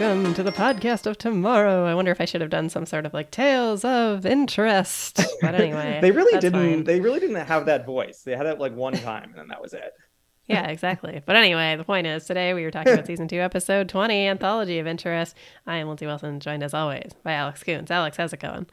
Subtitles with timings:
[0.00, 1.84] welcome to the podcast of tomorrow.
[1.84, 5.20] I wonder if I should have done some sort of like tales of interest.
[5.42, 6.52] But anyway, they really didn't.
[6.58, 6.84] fine.
[6.84, 8.22] They really didn't have that voice.
[8.22, 9.92] They had it like one time, and then that was it.
[10.46, 11.20] yeah, exactly.
[11.26, 14.78] But anyway, the point is today we were talking about season two, episode 20, Anthology
[14.78, 15.36] of Interest.
[15.66, 17.90] I am Lindsay Wilson, joined as always by Alex Kuntz.
[17.90, 18.66] Alex, how's it going?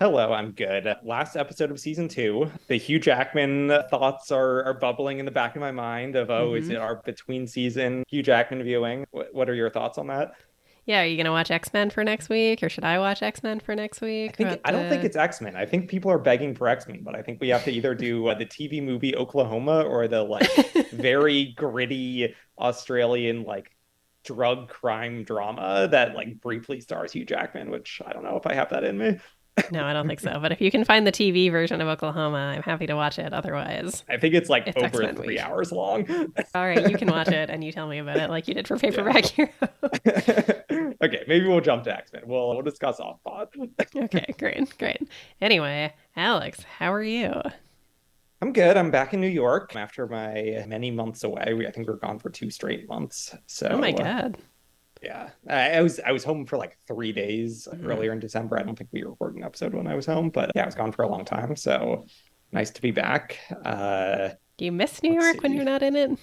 [0.00, 0.86] Hello, I'm good.
[1.02, 5.56] Last episode of season two, the Hugh Jackman thoughts are, are bubbling in the back
[5.56, 6.14] of my mind.
[6.14, 6.72] Of oh, is Mhm.
[6.72, 9.06] it our between season Hugh Jackman viewing?
[9.10, 10.34] What, what are your thoughts on that?
[10.88, 13.22] Yeah, are you going to watch X Men for next week or should I watch
[13.22, 14.30] X Men for next week?
[14.30, 15.54] I think I don't think it's X Men.
[15.54, 17.94] I think people are begging for X Men, but I think we have to either
[17.94, 20.50] do uh, the TV movie Oklahoma or the like
[20.92, 23.70] very gritty Australian like
[24.24, 28.54] drug crime drama that like briefly stars Hugh Jackman, which I don't know if I
[28.54, 29.18] have that in me.
[29.70, 30.38] No, I don't think so.
[30.40, 33.32] But if you can find the TV version of Oklahoma, I'm happy to watch it.
[33.32, 35.40] Otherwise, I think it's like It's over X-Men three week.
[35.40, 36.08] hours long.
[36.54, 38.66] all right, you can watch it and you tell me about it like you did
[38.68, 39.50] for Paperback Hero.
[41.02, 42.22] okay, maybe we'll jump to X Men.
[42.26, 43.48] We'll we'll discuss off pod.
[43.96, 45.08] okay, great, great.
[45.40, 47.40] Anyway, Alex, how are you?
[48.40, 48.76] I'm good.
[48.76, 51.54] I'm back in New York after my many months away.
[51.54, 53.34] We, I think we we're gone for two straight months.
[53.46, 54.38] So Oh my uh, god.
[55.02, 57.86] Yeah, I, was I was home for like three days Mhm.
[57.88, 58.58] earlier in December.
[58.58, 60.74] I don't think we recorded an episode when I was home, but yeah, I was
[60.74, 61.56] gone for a long time.
[61.56, 62.06] So
[62.52, 63.38] nice to be back.
[63.64, 66.18] Uh, Do you miss New York when you're not in it?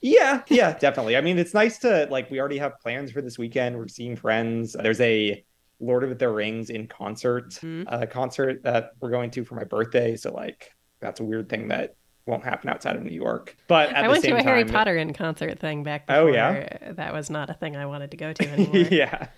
[0.00, 1.16] Yeah, yeah, definitely.
[1.16, 3.76] I mean, it's nice to like we already have plans for this weekend.
[3.76, 4.74] We're seeing friends.
[4.74, 5.42] There's a
[5.80, 7.84] Lord of the Rings in concert Mhm.
[7.88, 10.16] uh, concert that we're going to for my birthday.
[10.16, 11.94] So like that's a weird thing that
[12.26, 13.56] won't happen outside of New York.
[13.68, 16.06] But at I the went same to a time, Harry Potter in concert thing back
[16.06, 16.22] before.
[16.22, 16.92] Oh, yeah?
[16.92, 18.76] That was not a thing I wanted to go to anymore.
[18.90, 19.28] yeah.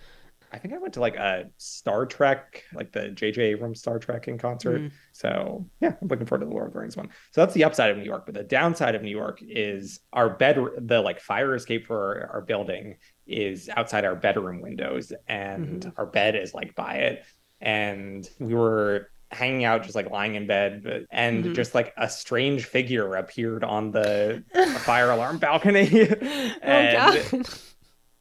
[0.53, 3.43] I think I went to like a Star Trek, like the J.J.
[3.43, 4.81] Abrams Star Trek in concert.
[4.81, 4.93] Mm.
[5.13, 7.09] So yeah, I'm looking forward to the Lord of the Rings one.
[7.33, 8.25] So that's the upside of New York.
[8.27, 11.99] But the downside of New York is our bed, the like fire escape for
[12.31, 12.97] our, our building
[13.27, 15.93] is outside our bedroom windows, and Mhm.
[15.97, 17.25] our bed is like by it.
[17.61, 21.55] And we were hanging out, just like lying in bed, and Mhm.
[21.55, 24.43] just like a strange figure appeared on the
[24.85, 25.89] fire alarm balcony.
[26.23, 27.49] oh And- god.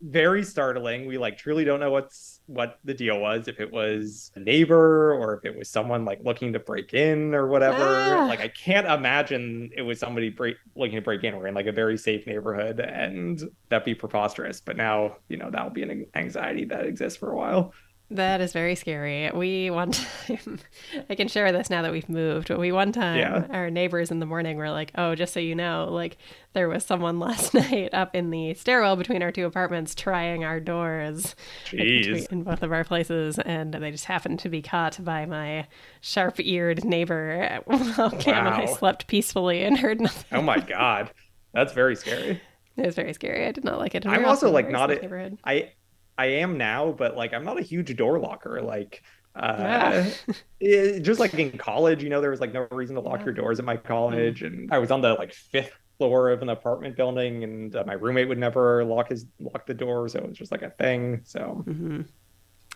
[0.01, 1.07] very startling.
[1.07, 3.47] We like truly don't know what's what the deal was.
[3.47, 7.33] If it was a neighbor or if it was someone like looking to break in
[7.33, 7.77] or whatever.
[7.81, 8.25] Ah.
[8.27, 11.35] Like I can't imagine it was somebody break, looking to break in.
[11.37, 14.59] We're in like a very safe neighborhood, and that'd be preposterous.
[14.61, 17.73] But now you know that'll be an anxiety that exists for a while.
[18.11, 19.31] That is very scary.
[19.33, 20.59] We one time,
[21.09, 23.47] I can share this now that we've moved, but we one time, Yeah.
[23.49, 26.17] our neighbors in the morning were like, oh, just so you know, like
[26.53, 30.59] there was someone last night up in the stairwell between our two apartments trying our
[30.59, 31.35] doors
[31.73, 32.05] like, Jeez.
[32.05, 35.65] between- in both of our places, and they just happened to be caught by my
[36.01, 40.25] sharp eared neighbor while oh, Cam and I slept peacefully and heard nothing.
[40.37, 41.09] Oh my god,
[41.55, 42.39] that's very scary.
[42.77, 43.47] It was very scary.
[43.47, 44.05] I did not like it.
[44.05, 45.37] I'm also, like, not a-.
[45.45, 45.71] I
[46.17, 48.61] I am now, but like I'm not a huge door locker.
[48.61, 49.03] Like
[49.35, 50.13] uh Yeah.
[50.59, 53.25] it- just like in college, you know, there was like no reason to lock Yeah.
[53.25, 56.49] your doors at my college, and I was on the like fifth floor of an
[56.49, 60.27] apartment building, and uh, my roommate would never lock his lock the door, so it
[60.29, 61.21] was just like a thing.
[61.25, 62.01] So hmm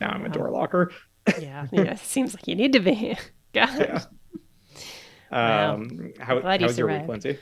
[0.02, 0.30] now I'm a Wow.
[0.30, 0.92] door locker.
[1.36, 1.94] Yeah, yeah.
[1.94, 3.18] It seems like you need to be.
[3.54, 3.70] God.
[3.78, 4.06] Yeah.
[5.46, 5.76] Wow.
[5.76, 7.08] Um, how Glad you how's your week.
[7.08, 7.40] Lindsay?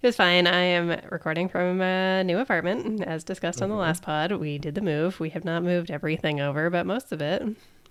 [0.00, 0.46] It was fine.
[0.46, 3.02] I am recording from a new apartment.
[3.02, 3.80] As discussed on the Mhm.
[3.80, 5.18] last pod, we did the move.
[5.18, 7.42] We have not moved everything over, but most of it.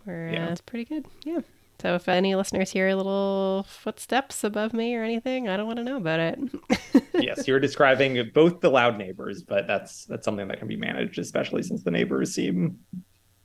[0.05, 0.47] We're, Yeah.
[0.47, 1.05] uh, it's pretty good.
[1.25, 1.39] Yeah.
[1.81, 5.83] So if any listeners hear little footsteps above me or anything, I don't want to
[5.83, 6.39] know about it.
[7.13, 11.19] yes, you're describing both the loud neighbors, but that's that's something that can be managed,
[11.19, 12.79] especially since the neighbors seem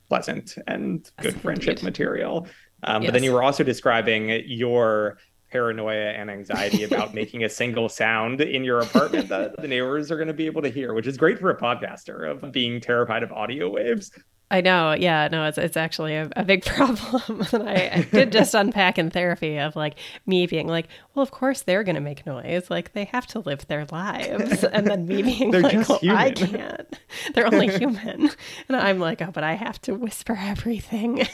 [0.07, 1.83] pleasant and good Yes, friendship indeed.
[1.83, 2.47] material.
[2.83, 5.17] Um, But then you were also describing your
[5.53, 10.15] paranoia and anxiety about making a single sound in your apartment that the neighbors are
[10.15, 13.21] going to be able to hear, which is great for a podcaster of being terrified
[13.21, 14.11] of audio waves.
[14.49, 14.93] I know.
[14.93, 17.45] Yeah, no, it's it's actually a, a big problem.
[17.53, 19.95] and I, I did just unpack in therapy of like
[20.25, 22.69] me being like, well, of course they're going to make noise.
[22.69, 24.63] Like they have to live their lives.
[24.63, 26.99] And then me being like, well, I can't.
[27.33, 28.31] They're only human.
[28.67, 31.27] And I'm like, oh, but I have to whisper everything.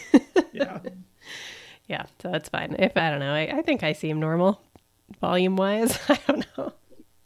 [0.51, 0.80] Yeah.
[1.89, 2.75] Yeah, so that's fine.
[2.80, 4.62] If I don't know, I, I think I seem normal
[5.19, 6.00] volume wise.
[6.09, 6.71] I don't know.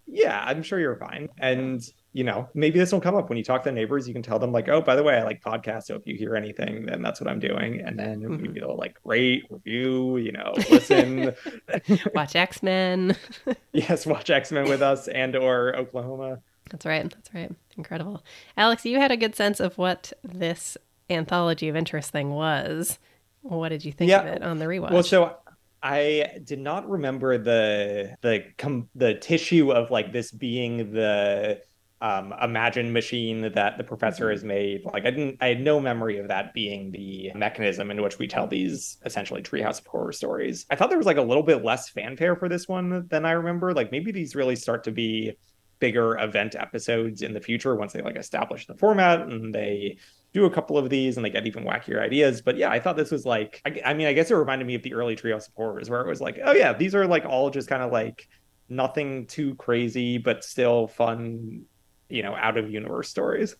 [0.08, 1.30] Yeah, I'm sure you're fine.
[1.40, 1.82] And
[2.16, 4.08] you know, maybe this will come up when you talk to neighbors.
[4.08, 5.86] You can tell them like, "Oh, by the way, I like podcasts.
[5.86, 8.40] So if you hear anything, then that's what I'm doing." And then Mhm.
[8.40, 11.34] maybe they'll like rate, review, you know, listen.
[12.14, 13.18] Watch X Men.
[13.74, 16.40] yes, watch X Men with us and or Oklahoma.
[16.70, 17.10] That's right.
[17.10, 17.52] That's right.
[17.76, 18.24] Incredible.
[18.56, 20.78] Alex, you had a good sense of what this
[21.10, 23.00] anthology of interest thing was.
[23.44, 24.22] What did you think Yeah.
[24.22, 24.92] of it on the rewatch?
[24.92, 25.38] Well, so
[25.82, 31.62] I did not remember the the com- the tissue of like this being the
[32.02, 34.84] um, imagine machine that the professor has made.
[34.84, 38.28] Like I didn't, I had no memory of that being the mechanism in which we
[38.28, 40.66] tell these essentially Treehouse of Horror stories.
[40.70, 43.32] I thought there was like a little bit less fanfare for this one than I
[43.32, 43.74] remember.
[43.74, 45.38] Like maybe these really start to be
[45.80, 49.98] bigger event episodes in the future once they like establish the format and they
[50.34, 52.42] do a couple of these and they get even wackier ideas.
[52.42, 54.76] But yeah, I thought this was like, I, I mean, I guess it reminded me
[54.76, 57.26] of the early Treehouse of Horrors where it was like, oh yeah, these are like
[57.26, 58.28] all just kind of like
[58.68, 61.66] nothing too crazy, but still fun
[62.14, 63.56] you know out of universe stories.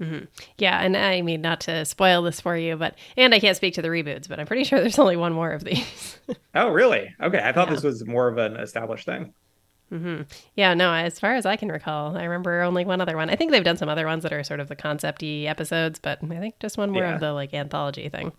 [0.00, 0.24] Mm-hmm.
[0.58, 3.74] Yeah, and I mean not to spoil this for you, but and I can't speak
[3.74, 6.18] to the reboots, but I'm pretty sure there's only one more of these.
[6.54, 7.14] oh, really?
[7.22, 7.74] Okay, I thought yeah.
[7.74, 9.32] this was more of an established thing.
[9.92, 10.22] Mm-hmm.
[10.56, 10.92] Yeah, no.
[10.92, 13.28] As far as I can recall, I remember only one other one.
[13.28, 16.18] I think they've done some other ones that are sort of the concepty episodes, but
[16.24, 17.14] I think just one more yeah.
[17.14, 18.32] of the like anthology thing.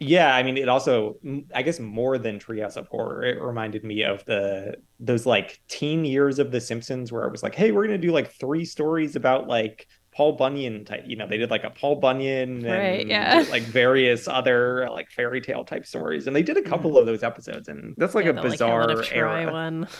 [0.00, 1.16] Yeah, I mean, it also,
[1.52, 6.04] I guess, more than Treehouse of Horror, it reminded me of the those like teen
[6.04, 9.16] years of The Simpsons, where it was like, hey, we're gonna do like three stories
[9.16, 11.02] about like Paul Bunyan type.
[11.04, 13.44] You know, they did like a Paul Bunyan and right, yeah.
[13.50, 17.00] like various other like fairy tale type stories, and they did a couple mm.
[17.00, 19.52] of those episodes, and that's like yeah, a the, bizarre like, era.
[19.52, 19.88] One.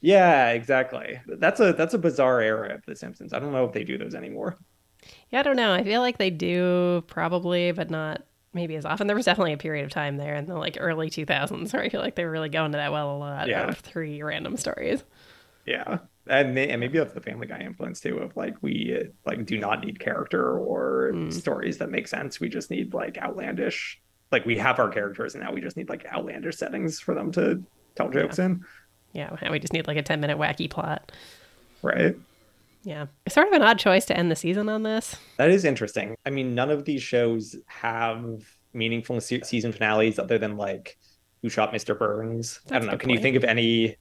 [0.00, 1.20] Yeah, exactly.
[1.26, 3.32] That's a that's a bizarre era of The Simpsons.
[3.32, 4.56] I don't know if they do those anymore.
[5.30, 5.72] Yeah, I don't know.
[5.72, 9.06] I feel like they do probably, but not maybe as often.
[9.06, 11.88] There was definitely a period of time there in the like early 2000s where I
[11.88, 13.68] feel like they were really going to that well a lot yeah.
[13.68, 15.04] of three random stories.
[15.66, 15.98] Yeah.
[16.26, 19.58] And, may, and maybe that's the Family Guy influence too of like we like do
[19.58, 21.32] not need character or mm.
[21.32, 22.40] stories that make sense.
[22.40, 24.00] We just need like outlandish
[24.32, 27.32] like we have our characters and now we just need like outlandish settings for them
[27.32, 27.62] to
[27.96, 28.46] tell jokes yeah.
[28.46, 28.64] in.
[29.12, 31.12] Yeah, we just need like a 10 minute wacky plot.
[31.82, 32.16] Right.
[32.82, 33.06] Yeah.
[33.26, 35.16] It's sort of an odd choice to end the season on this.
[35.36, 36.16] That is interesting.
[36.24, 38.42] I mean, none of these shows have
[38.72, 40.98] meaningful se- season finales other than like
[41.42, 41.98] Who Shot Mr.
[41.98, 42.60] Burns.
[42.64, 42.98] That's I don't know.
[42.98, 43.18] Can point.
[43.18, 43.96] you think of any?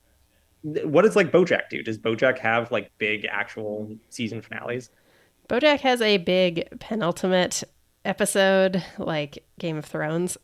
[0.61, 1.83] What does like BoJack do?
[1.83, 4.89] Does BoJack have like big actual season finales?
[5.49, 7.63] BoJack has a big penultimate
[8.05, 10.37] episode like Game of Thrones.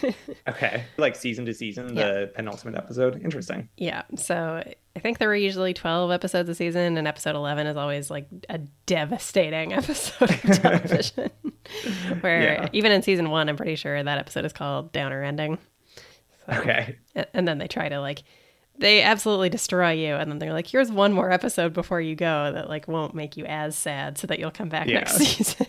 [0.48, 0.84] okay.
[0.96, 2.12] Like season to season, yeah.
[2.12, 3.20] the penultimate episode.
[3.22, 3.68] Interesting.
[3.76, 4.02] Yeah.
[4.16, 4.62] So
[4.96, 8.28] I think there were usually 12 episodes a season, and episode 11 is always like
[8.48, 11.30] a devastating episode of television.
[12.20, 12.68] Where yeah.
[12.72, 15.58] even in season one, I'm pretty sure that episode is called Downer Ending.
[16.46, 16.96] So, okay.
[17.32, 18.22] And then they try to like,
[18.78, 22.50] they absolutely destroy you, and then they're like, here's one more episode before you go
[22.52, 24.94] that like won't make you as sad so that you'll come back yeah.
[24.98, 25.66] next season.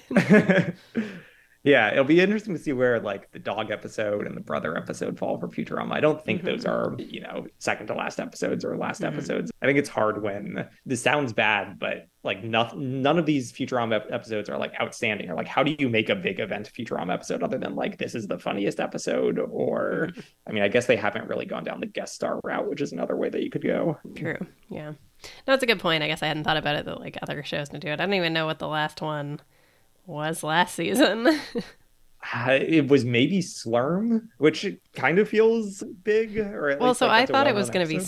[1.63, 5.17] Yeah, it'll be interesting to see where like the dog episode and the brother episode
[5.17, 5.93] fall for Futurama.
[5.93, 6.47] I don't think mm-hmm.
[6.47, 9.15] those are, you know, second to last episodes or last mm-hmm.
[9.15, 9.49] episodes.
[9.61, 14.11] I think it's hard when this sounds bad, but like nothing, none of these Futurama
[14.11, 15.29] episodes are like outstanding.
[15.29, 18.13] Or like, how do you make a big event Futurama episode other than like this
[18.13, 19.39] is the funniest episode?
[19.39, 20.19] Or, mm-hmm.
[20.45, 22.91] I mean, I guess they haven't really gone down the guest star route, which is
[22.91, 23.97] another way that you could go.
[24.15, 24.37] True.
[24.69, 24.93] Yeah.
[25.47, 26.03] No, it's a good point.
[26.03, 28.01] I guess I hadn't thought about it that like other shows to do it.
[28.01, 29.39] I don't even know what the last one
[30.05, 31.39] was last season.
[32.47, 34.65] it was maybe Slurm, which
[34.95, 36.37] kind of feels big.
[36.37, 38.03] Or well, so like I thought it was going to be,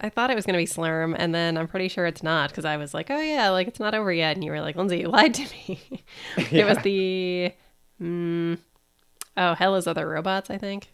[0.00, 2.50] I thought it was going to be Slurm, and then I'm pretty sure it's not
[2.50, 4.76] because I was like, oh yeah, like it's not over yet, and you were like,
[4.76, 6.04] Lindsay, you lied to me.
[6.36, 6.62] yeah.
[6.62, 7.52] It was the,
[8.00, 8.58] mm,
[9.36, 10.90] oh, Hell is Other Robots, I think.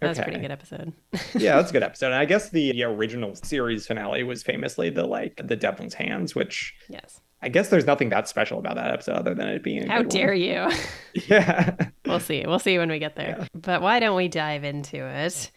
[0.00, 0.94] That was a pretty good episode.
[1.34, 2.06] yeah, that's a good episode.
[2.06, 6.34] And I guess the, the original series finale was famously the like the Devil's Hands,
[6.34, 9.86] which yes, I guess there's nothing that special about that episode other than it being.
[9.86, 10.40] How dare one.
[10.40, 10.70] you?
[11.28, 11.74] yeah.
[12.04, 12.44] we'll see.
[12.46, 13.36] We'll see when we get there.
[13.38, 13.46] Yeah.
[13.54, 15.50] But why don't we dive into it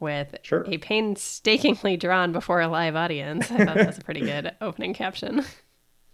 [0.00, 0.64] with sure.
[0.66, 3.50] a painstakingly drawn before a live audience?
[3.50, 5.44] I thought that was a pretty good opening caption.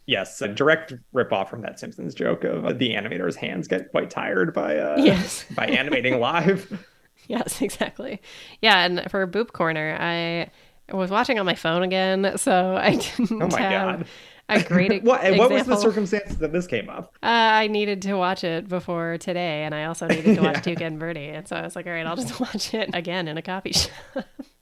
[0.06, 4.52] Yes, a direct ripoff from that Simpsons joke of the animator's hands get quite tired
[4.52, 5.44] by uh, yes.
[5.54, 6.84] by animating live.
[7.28, 8.20] yes, exactly.
[8.60, 10.50] Yeah, and for Boop Corner, I
[10.92, 13.42] was watching on my phone again, so I didn't.
[13.42, 14.08] Oh my have, god!
[14.48, 17.14] A great what, what was the circumstance that this came up?
[17.22, 20.74] Uh, I needed to watch it before today, and I also needed to watch yeah.
[20.74, 23.28] Tuca and Bertie, and so I was like, all right, I'll just watch it again
[23.28, 23.92] in a coffee shop.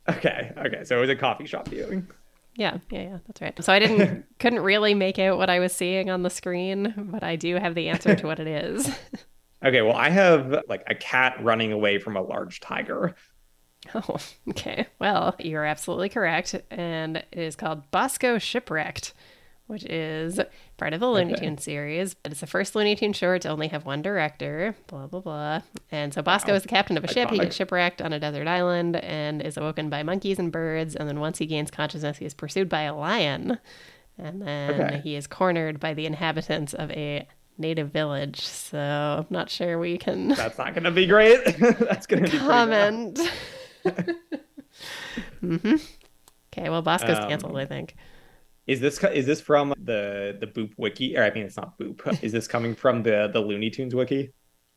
[0.09, 2.07] okay, okay, so it was a coffee shop viewing.
[2.57, 3.65] Yeah, yeah, yeah, that's right.
[3.65, 7.23] So I didn't couldn't really make out what I was seeing on the screen, but
[7.23, 8.91] I do have the answer to what it is.
[9.65, 13.15] okay, well, I have like a cat running away from a large tiger.
[13.95, 14.19] Oh,
[14.51, 14.87] okay.
[14.99, 16.55] Well, you're absolutely correct.
[16.71, 19.15] And it is called Bosko Shipwrecked
[19.71, 20.41] which is
[20.77, 21.47] part of the Looney okay.
[21.47, 22.15] Tunes series.
[22.15, 25.61] But it's the first Looney Tunes short to only have one director, blah, blah, blah.
[25.91, 26.55] And so Bosko wow.
[26.55, 27.29] is the captain of a ship.
[27.29, 27.33] Iconic.
[27.33, 30.97] He gets shipwrecked on a desert island and is awoken by monkeys and birds.
[30.97, 33.59] And then once he gains consciousness, he is pursued by a lion.
[34.19, 35.01] And then okay.
[35.03, 38.45] he is cornered by the inhabitants of a native village.
[38.45, 40.29] So I'm not sure we can.
[40.29, 41.45] That's not going to be great.
[41.79, 43.19] That's going to be comment.
[45.43, 45.77] mm-hmm.
[46.53, 47.97] Okay, well, Bosko's um, canceled, I think.
[48.71, 51.17] Is this is this from the the Boop wiki?
[51.17, 52.23] Or I mean, it's not Boop.
[52.23, 54.33] Is this coming from the the Looney Tunes wiki?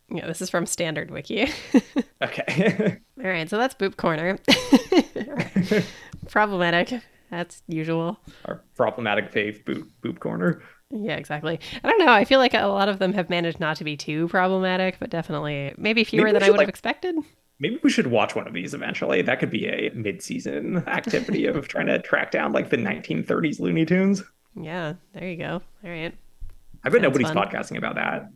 [0.09, 1.47] Yeah, this is from Standard Wiki.
[2.21, 2.97] okay.
[3.23, 4.38] All right, so that's Boop Corner.
[6.29, 7.01] Problematic.
[7.31, 8.17] That's usual.
[8.45, 10.62] Our problematic fave Boop Boop Corner.
[10.91, 11.59] Yeah, exactly.
[11.83, 12.12] I don't know.
[12.12, 15.09] I feel like a lot of them have managed not to be too problematic, but
[15.09, 17.15] definitely maybe fewer Maybe than I would like- have expected.
[17.60, 19.22] Maybe we should watch one of these eventually.
[19.22, 23.86] That could be a mid-season activity of trying to track down like the 1930s Looney
[23.86, 24.24] Tunes.
[24.55, 25.62] Yeah, there you go.
[25.83, 26.13] All right.
[26.83, 27.38] I bet Sounds nobody's fun.
[27.48, 28.29] podcasting about that.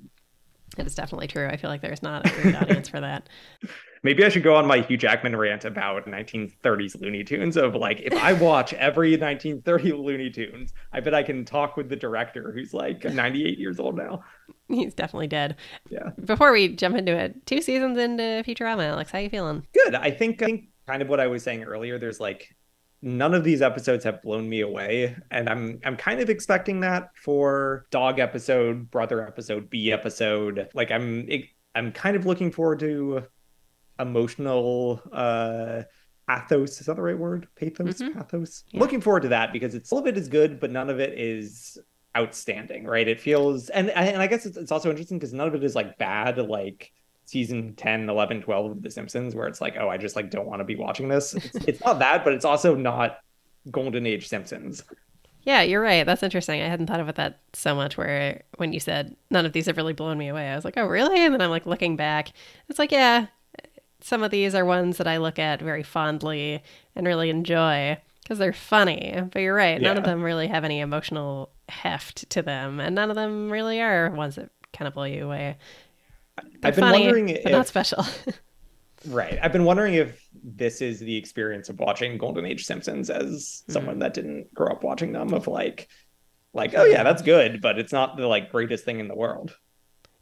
[0.78, 1.48] That is definitely true.
[1.48, 3.28] I feel like there's not a great audience for that.
[4.04, 8.00] Maybe I should go on my Hugh Jackman rant about 1930s Looney Tunes of like,
[8.02, 12.52] if I watch every 1930 Looney Tunes, I bet I can talk with the director
[12.52, 14.24] who's like 98 years old now.
[14.68, 15.56] He's definitely dead.
[15.90, 16.12] Yeah.
[16.24, 19.66] Before we jump into it, two seasons into Futurama, Alex, how you feeling?
[19.74, 19.96] Good.
[19.96, 22.56] I think, I think kind of what I was saying earlier, there's like
[23.02, 25.16] none of these episodes have blown me away.
[25.32, 30.70] And I'm I'm kind of expecting that for dog episode, brother episode, B episode.
[30.74, 31.28] Like I'm
[31.76, 33.24] I'm kind of looking forward to
[34.00, 35.82] emotional uh
[36.28, 38.14] pathos is that the right word pathos Mhm.
[38.14, 38.80] pathos Yeah.
[38.82, 41.18] looking forward to that because it's all of it is good but none of it
[41.18, 41.78] is
[42.16, 45.56] outstanding right it feels and and i guess it's, it's also interesting because none of
[45.56, 46.92] it is like bad like
[47.28, 50.48] season 10 11 12 of the simpsons where it's like oh i just like don't
[50.48, 53.20] want to be watching this it's, it's not that but it's also not
[53.70, 54.84] golden age simpsons
[55.44, 56.06] Yeah, you're right.
[56.06, 56.62] That's interesting.
[56.62, 59.78] I hadn't thought about that so much where when you said none of these have
[59.78, 61.24] really blown me away, I was like, oh, really?
[61.24, 62.34] And then I'm like looking back.
[62.68, 63.28] It's like, yeah,
[64.02, 66.62] some of these are ones that I look at very fondly
[66.96, 69.22] and really enjoy because they're funny.
[69.32, 69.80] But you're right.
[69.82, 72.82] None of them really have any emotional heft to them.
[72.82, 75.56] And none of them really are ones that kind of blow you away.
[76.38, 78.06] They're i've been funny, wondering but not if special.
[79.08, 79.38] Right.
[79.42, 83.72] I've been wondering if this is the experience of watching Golden Age Simpsons as Hmm.
[83.74, 85.88] someone that didn't grow up watching them of like
[86.54, 89.56] like oh yeah, that's good, but it's not the like greatest thing in the world.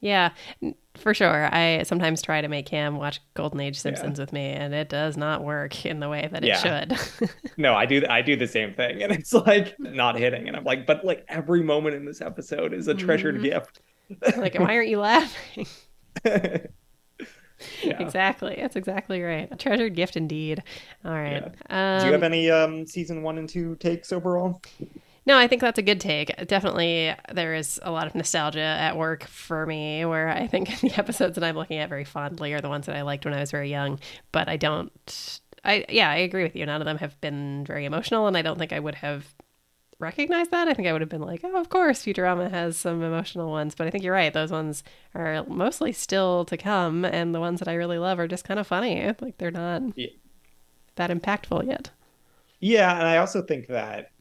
[0.01, 0.31] Yeah,
[0.95, 1.48] for sure.
[1.55, 5.15] I sometimes try to make him watch Golden Age Simpsons with me, and it does
[5.15, 6.57] not work in the way that it Yeah.
[6.89, 7.29] should.
[7.57, 10.65] No, I do I do the same thing and it's like not hitting and I'm
[10.65, 13.43] like but like every moment in this episode is a treasured Mhm.
[13.43, 13.79] gift.
[14.38, 15.65] like, why aren't you laughing?
[17.81, 18.01] Yeah.
[18.01, 18.57] Exactly.
[18.60, 19.48] That's exactly right.
[19.50, 20.62] A treasured gift indeed.
[21.05, 21.43] All right.
[21.69, 24.62] Um, Do you have any um season 1 and 2 takes overall?
[25.25, 26.36] No, I think that's a good take.
[26.48, 30.93] Definitely, there is a lot of nostalgia at work for me where I think the
[31.00, 33.39] episodes that I'm looking at very fondly are the ones that I liked when I
[33.39, 34.00] was very young,
[34.31, 35.39] but I don't.
[35.63, 36.65] I yeah, I agree with you.
[36.65, 39.34] None of them have been very emotional, and I don't think I would have
[40.00, 40.68] recognized that.
[40.68, 43.75] I think I would have been like, oh, of course, Futurama has some emotional ones,
[43.75, 44.34] but I think you're right.
[44.34, 44.84] Those ones
[45.14, 48.60] are mostly still to come, and the ones that I really love are just kind
[48.60, 49.14] of funny.
[49.22, 50.08] Like they're not Yeah.
[50.96, 51.92] that impactful yet.
[52.60, 54.12] Yeah, and I also think that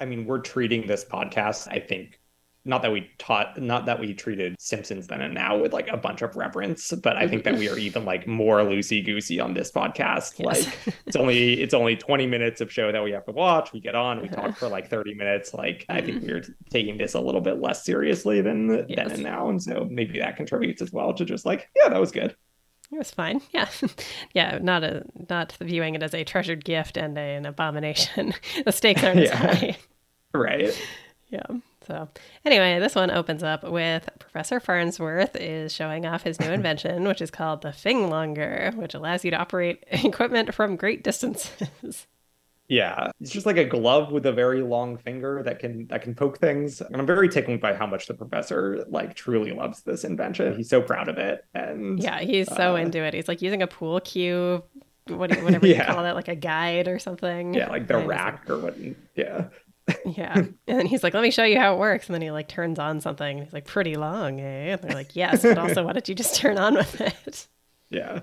[0.00, 2.18] I mean, we're treating this podcast, I think,
[2.64, 5.96] not that we taught not that we treated Simpsons then and now with like a
[5.96, 9.54] bunch of reverence, but I think that we are even like more loosey goosey on
[9.54, 10.38] this podcast.
[10.38, 10.66] Yes.
[10.66, 13.72] Like it's only it's only 20 minutes of show that we have to watch.
[13.72, 15.52] We get on, we talk for like 30 minutes.
[15.52, 19.48] Like I think we're taking this a little bit less seriously than then and now.
[19.48, 22.36] And so maybe that contributes as well to just like, yeah, that was good.
[22.92, 23.40] It was fine.
[23.52, 23.68] Yeah.
[24.34, 24.58] yeah.
[24.60, 28.34] Not a not viewing it as a treasured gift and an abomination.
[28.64, 29.76] the stakes aren't as high.
[30.34, 30.78] Right.
[31.30, 31.46] Yeah.
[31.86, 32.08] So
[32.44, 37.20] anyway, this one opens up with Professor Farnsworth is showing off his new invention, which
[37.20, 42.06] is called the Finglonger, which allows you to operate equipment from great distances.
[42.68, 46.14] Yeah, it's just like a glove with a very long finger that can that can
[46.14, 46.80] poke things.
[46.80, 50.56] And I'm very tickled by how much the professor like truly loves this invention.
[50.56, 51.44] He's so proud of it.
[51.52, 53.12] And yeah, he's so Uh, into it.
[53.12, 54.62] He's like using a pool cue,
[55.08, 57.52] what you- whatever you call that, like a guide or something.
[57.52, 58.74] yeah, like the rack or what
[59.16, 59.48] yeah.
[60.04, 60.34] Yeah.
[60.36, 62.06] And then he's like, let me show you how it works.
[62.06, 63.42] And then he like turns on something.
[63.42, 64.72] He's like, pretty long, eh?
[64.72, 67.46] And they're like, yes, but also why don't you just turn on with it?
[67.90, 68.20] Yeah.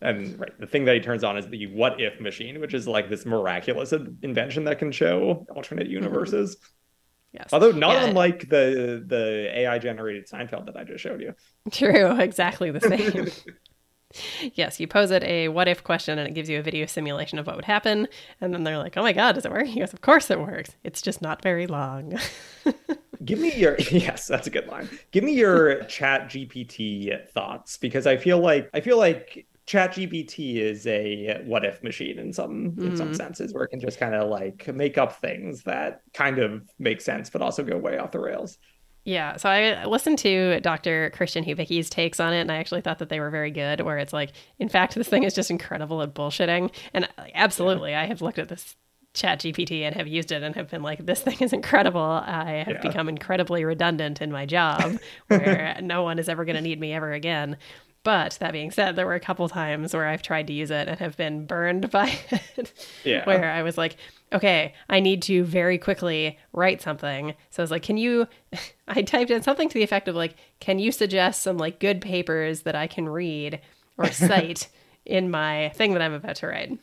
[0.00, 2.86] And right, the thing that he turns on is the what if machine, which is
[2.86, 6.56] like this miraculous invention that can show alternate universes.
[7.32, 7.48] Yes.
[7.52, 8.04] Although not Yeah.
[8.06, 11.34] unlike the the AI generated Seinfeld that I just showed you.
[11.70, 13.26] True, exactly the same.
[14.54, 17.38] yes, you pose it a what if question and it gives you a video simulation
[17.38, 18.08] of what would happen.
[18.40, 19.66] And then they're like, oh my God, does it work?
[19.66, 20.76] He goes, of course it works.
[20.84, 22.18] It's just not very long.
[23.24, 24.90] Give me your yes, that's a good line.
[25.10, 30.56] Give me your chat GPT thoughts because I feel like I feel like chat GPT
[30.58, 33.12] is a what if machine in some in some Mhm.
[33.12, 37.00] senses where it can just kind of like make up things that kind of make
[37.00, 38.58] sense but also go way off the rails.
[39.08, 41.08] Yeah, so I listened to Dr.
[41.14, 43.80] Christian Hubicki's takes on it, and I actually thought that they were very good.
[43.80, 48.04] Where it's like, in fact, this thing is just incredible at bullshitting, and absolutely, I
[48.04, 48.76] have looked at this
[49.14, 52.00] chat gpt and have used it and have been like, this thing is incredible.
[52.02, 52.80] I have Yeah.
[52.82, 54.98] become incredibly redundant in my job
[55.28, 57.56] where no one is ever going to need me ever again.
[58.04, 60.86] But that being said, there were a couple times where I've tried to use it
[60.86, 62.72] and have been burned by it.
[63.04, 63.24] Yeah.
[63.24, 63.96] Where I was like,
[64.32, 67.34] okay, I need to very quickly write something.
[67.50, 68.26] So I was like, can you?
[68.88, 72.00] I typed in something to the effect of like, can you suggest some like good
[72.00, 73.60] papers that I can read
[73.96, 74.68] or cite
[75.04, 76.78] in my thing that I'm about to write?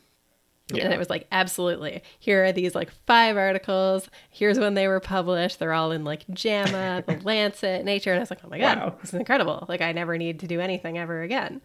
[0.74, 0.86] Yeah.
[0.86, 2.02] And it was like, absolutely.
[2.18, 4.10] Here are these like five articles.
[4.32, 5.60] Here's when they were published.
[5.60, 8.12] They're all in like JAMA, The Lancet, Nature.
[8.14, 8.96] And I was like, oh my God, Wow.
[9.00, 9.66] this is incredible.
[9.70, 11.62] Like, I never need to do anything ever again.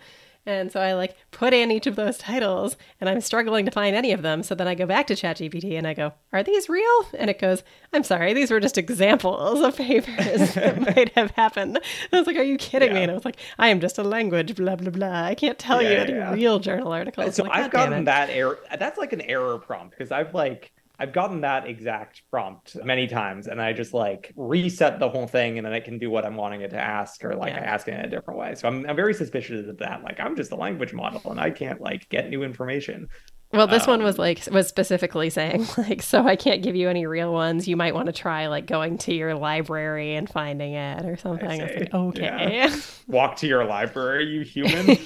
[0.46, 3.94] And so I like put in each of those titles and I'm struggling to find
[3.94, 4.42] any of them.
[4.42, 7.06] So then I go back to ChatGPT and I go, are these real?
[7.18, 11.76] And it goes, I'm sorry, these were just examples of papers that might have happened.
[11.76, 13.02] And I was like, are you kidding me?
[13.02, 15.24] And I was like, I am just a language, blah, blah, blah.
[15.24, 16.32] I can't tell you any yeah.
[16.32, 17.36] real journal articles.
[17.36, 18.58] so Like, I've gotten that error.
[18.78, 23.46] That's like an error prompt because I've like I've gotten that exact prompt many times,
[23.46, 26.36] and I just like reset the whole thing, and then it can do what I'm
[26.36, 28.54] wanting it to ask, or like I ask it in a different way.
[28.54, 30.02] So I'm I'm very suspicious of that.
[30.04, 33.08] Like I'm just a language model, and I can't like get new information.
[33.52, 36.88] Well, this one Um, was like was specifically saying like, so I can't give you
[36.88, 37.66] any real ones.
[37.66, 41.60] You might want to try like going to your library and finding it or something.
[41.60, 41.80] I, was see.
[41.80, 42.70] like, okay.
[43.08, 44.96] Walk to your library, you human.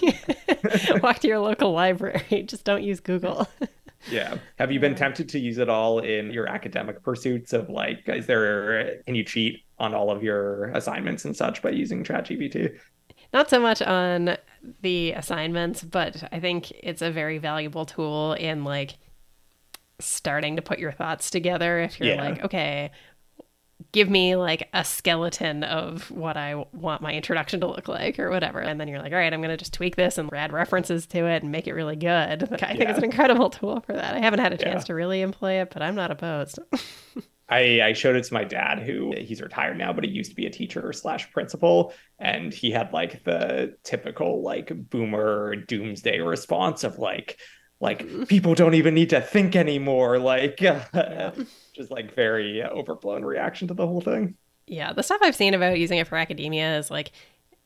[1.02, 2.42] Walk to your local library.
[2.46, 3.48] Just don't use Google.
[4.10, 4.36] Yeah.
[4.58, 7.52] Have you been tempted to use it all in your academic pursuits?
[7.52, 11.70] Of like, is there can you cheat on all of your assignments and such by
[11.70, 12.78] using ChatGPT?
[13.32, 14.36] Not so much on
[14.82, 18.94] the assignments, but I think it's a very valuable tool in like
[20.00, 21.80] starting to put your thoughts together.
[21.80, 22.22] If you're Yeah.
[22.30, 22.90] like, okay,
[23.92, 28.30] give me like a skeleton of what I want my introduction to look like or
[28.30, 28.60] whatever.
[28.60, 31.06] And then you're like, all right, I'm going to just tweak this and add references
[31.08, 32.50] to it and make it really good.
[32.50, 32.90] Like, I think Yeah.
[32.90, 34.14] it's an incredible tool for that.
[34.14, 34.86] I haven't had a chance Yeah.
[34.86, 36.58] to really employ it, but I'm not opposed.
[37.48, 40.36] I, I showed it to my dad, who he's retired now, but he used to
[40.36, 46.84] be a teacher slash principal, and he had like the typical like boomer doomsday response
[46.84, 47.38] of like,
[47.80, 48.26] like mm.
[48.26, 50.58] people don't even need to think anymore, like
[51.74, 54.34] just like very overblown reaction to the whole thing.
[54.66, 57.12] Yeah, the stuff I've seen about using it for academia is like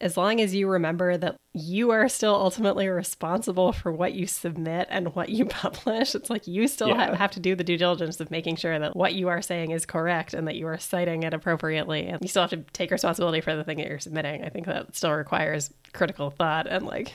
[0.01, 4.87] as long as you remember that you are still ultimately responsible for what you submit
[4.90, 7.16] and what you publish, it's like you still Yeah.
[7.16, 9.85] have, to do the due diligence of making sure that what you are saying is
[9.85, 12.07] correct and that you are citing it appropriately.
[12.07, 14.44] And you still have to take responsibility for the thing that you're submitting.
[14.44, 17.14] I think that still requires critical thought and like,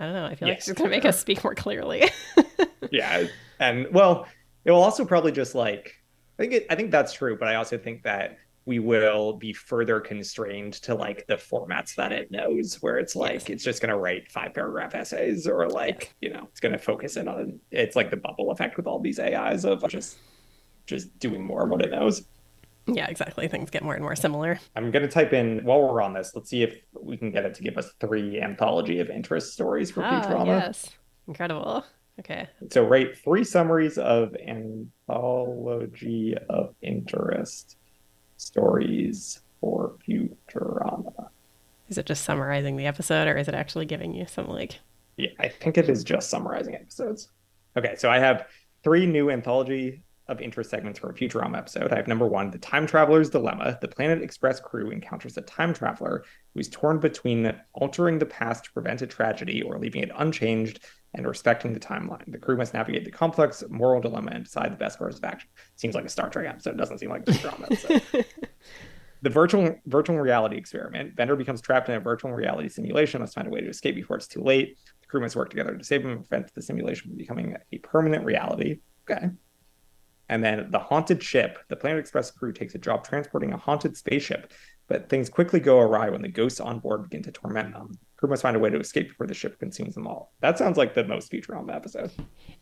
[0.00, 2.04] I don't know, I feel like Yes, it's going to make us speak more clearly.
[2.90, 3.26] yeah
[3.60, 4.26] and well
[4.64, 5.94] it will also probably just like
[6.38, 9.52] i think it, i think that's true but i also think that we will be
[9.54, 13.48] further constrained to like the formats that it knows where it's like Yes.
[13.50, 16.78] it's just going to write five paragraph essays or like you know it's going to
[16.78, 20.18] focus in on it's like the bubble effect with all these ais of just
[20.86, 22.24] just doing more of what it knows
[22.90, 23.46] yeah, exactly.
[23.48, 24.58] Things get more and more similar.
[24.74, 27.44] i'm going to type in while we're on this let's see if we can get
[27.44, 30.88] it to give us three anthology of interest stories for Ah, futurama yes.
[31.26, 31.84] Incredible.
[32.18, 32.48] Okay.
[32.70, 37.76] So rate three summaries of anthology of interest
[38.36, 41.28] stories for Futurama.
[41.88, 44.78] Is it just summarizing the episode or is it actually giving you some like
[45.16, 47.30] Yeah, I think it is just summarizing episodes.
[47.76, 48.46] Okay, so I have
[48.82, 51.90] three new anthology of interest segments for a Futurama episode.
[51.90, 53.78] I have number one, The Time Traveler's Dilemma.
[53.80, 58.72] The Planet Express crew encounters a time traveler who's torn between altering the past to
[58.72, 62.30] prevent a tragedy or leaving it unchanged and respecting the timeline.
[62.30, 65.48] The crew must navigate the complex moral dilemma and decide the best course of action.
[65.76, 66.76] Seems like a Star Trek episode.
[66.76, 67.66] Doesn't seem like a drama.
[67.70, 68.02] episode.
[69.22, 71.16] the virtual virtual reality experiment.
[71.16, 74.16] Bender becomes trapped in a virtual reality simulation, must find a way to escape before
[74.16, 74.76] it's too late.
[75.00, 77.78] The crew must work together to save him and prevent the simulation from becoming a
[77.78, 78.80] permanent reality.
[79.10, 79.30] Okay.
[80.28, 81.58] And then the haunted ship.
[81.68, 84.52] The Planet Express crew takes a job transporting a haunted spaceship,
[84.88, 87.98] but things quickly go awry when the ghosts on board begin to torment them.
[88.16, 90.32] Crew must find a way to escape before the ship consumes them all.
[90.40, 92.10] That sounds like the most Futurama episode.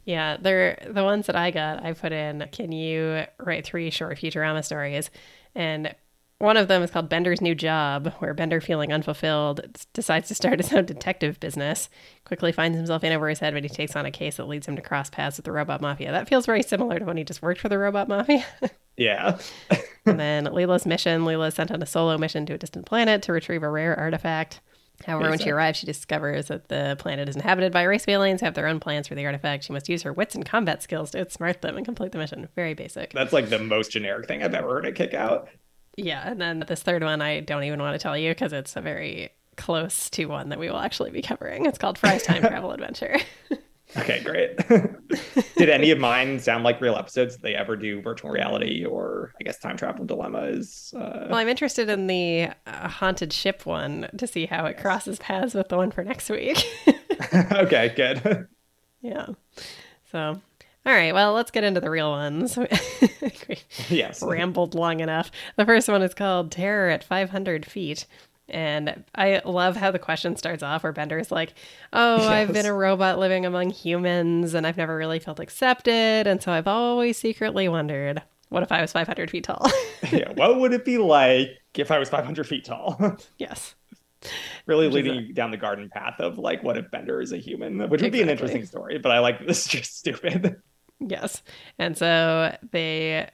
[0.05, 1.83] Yeah, they're the ones that I got.
[1.83, 5.11] I put in, can you write three short Futurama stories?
[5.55, 5.95] And
[6.39, 10.61] one of them is called Bender's New Job, where Bender, feeling unfulfilled, decides to start
[10.61, 11.89] his own detective business.
[12.27, 14.69] Quickly finds himself in over his head when he takes on a case that leads
[14.69, 16.13] him to cross paths with the Robot Mafia.
[16.13, 18.45] That feels very similar to when he just worked for the Robot Mafia.
[18.97, 19.39] Yeah.
[20.07, 23.23] and then Leela's mission Leela is sent on a solo mission to a distant planet
[23.23, 24.61] to retrieve a rare artifact.
[25.05, 28.47] However, when she arrives, she discovers that the planet is inhabited by race aliens who
[28.47, 29.65] have their own plans for the artifact.
[29.65, 32.49] She must use her wits and combat skills to outsmart them and complete the mission.
[32.57, 33.13] Very basic.
[33.13, 35.49] That's like the most generic thing I've ever heard it kick out.
[35.99, 38.75] Yeah, and then this third one, I don't even want to tell you because it's
[38.77, 41.67] a very close to one that we will actually be covering.
[41.67, 43.19] It's called Fry's Time Travel Adventure.
[43.97, 44.57] Okay, great.
[45.57, 47.37] Did any of mine sound like real episodes?
[47.37, 50.93] Did they ever do virtual reality or I guess time travel dilemmas?
[50.97, 51.27] uh...
[51.29, 55.55] Well, I'm interested in the uh, haunted ship one to see how it crosses paths
[55.55, 56.67] with the one for next week.
[57.53, 58.49] okay, good.
[59.01, 59.29] yeah.
[60.11, 60.41] So,
[60.87, 62.59] all right, well, let's get into the real ones.
[63.89, 64.23] yes.
[64.23, 65.31] Rambled long enough.
[65.57, 68.07] The first one is called Terror at 500 Feet.
[68.49, 71.55] And I love how the question starts off where Bender's like,
[71.93, 72.27] Oh, yes.
[72.29, 76.27] I've been a robot living among humans and I've never really felt accepted.
[76.27, 79.71] And so I've always secretly wondered, what if I was 500 feet tall?
[80.13, 83.17] yeah, what would it be like if I was 500 feet tall?
[83.39, 83.75] yes.
[84.67, 87.79] Really which leading down the garden path of like, what if Bender is a human?
[87.79, 88.19] Which would exactly.
[88.19, 90.57] be an interesting story, but I like this is just stupid.
[91.01, 91.43] Yes.
[91.79, 93.29] And so they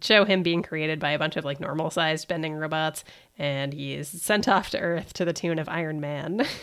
[0.00, 3.04] show him being created by a bunch of like normal sized bending robots
[3.38, 6.46] and he is sent off to earth to the tune of iron man.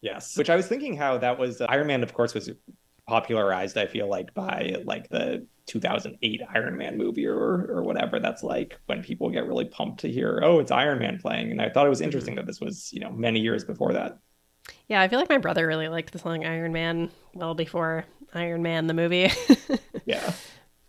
[0.00, 0.36] Yes.
[0.36, 2.50] Which i was thinking how that was uh, iron man of course was
[3.08, 8.42] popularized i feel like by like the 2008 iron man movie or or whatever that's
[8.42, 11.50] like when people get really pumped to hear oh it's iron man playing.
[11.52, 14.18] And i thought it was interesting that this was you know many years before that.
[14.88, 18.62] Yeah i feel like my brother really liked the song iron man well before iron
[18.62, 19.32] man the movie.
[20.06, 20.34] Yeah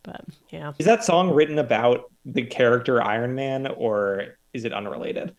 [0.05, 0.73] but yeah.
[0.79, 5.35] Is that song written about the character Iron Man or is it unrelated?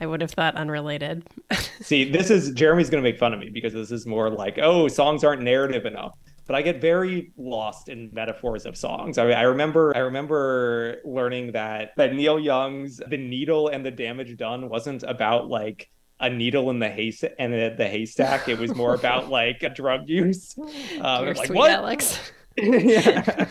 [0.00, 1.24] I would have thought unrelated.
[1.80, 4.58] See, this is Jeremy's going to make fun of me because this is more like,
[4.58, 6.18] oh, songs aren't narrative enough.
[6.44, 9.16] But I get very lost in metaphors of songs.
[9.16, 13.92] I mean, I remember, I remember learning that that Neil Young's "The Needle and the
[13.92, 18.48] Damage Done" wasn't about like a needle in the haystack and the, the haystack.
[18.48, 20.56] It was more about like a drug use.
[21.00, 22.18] Um, like what, Alex?
[22.56, 23.48] yeah.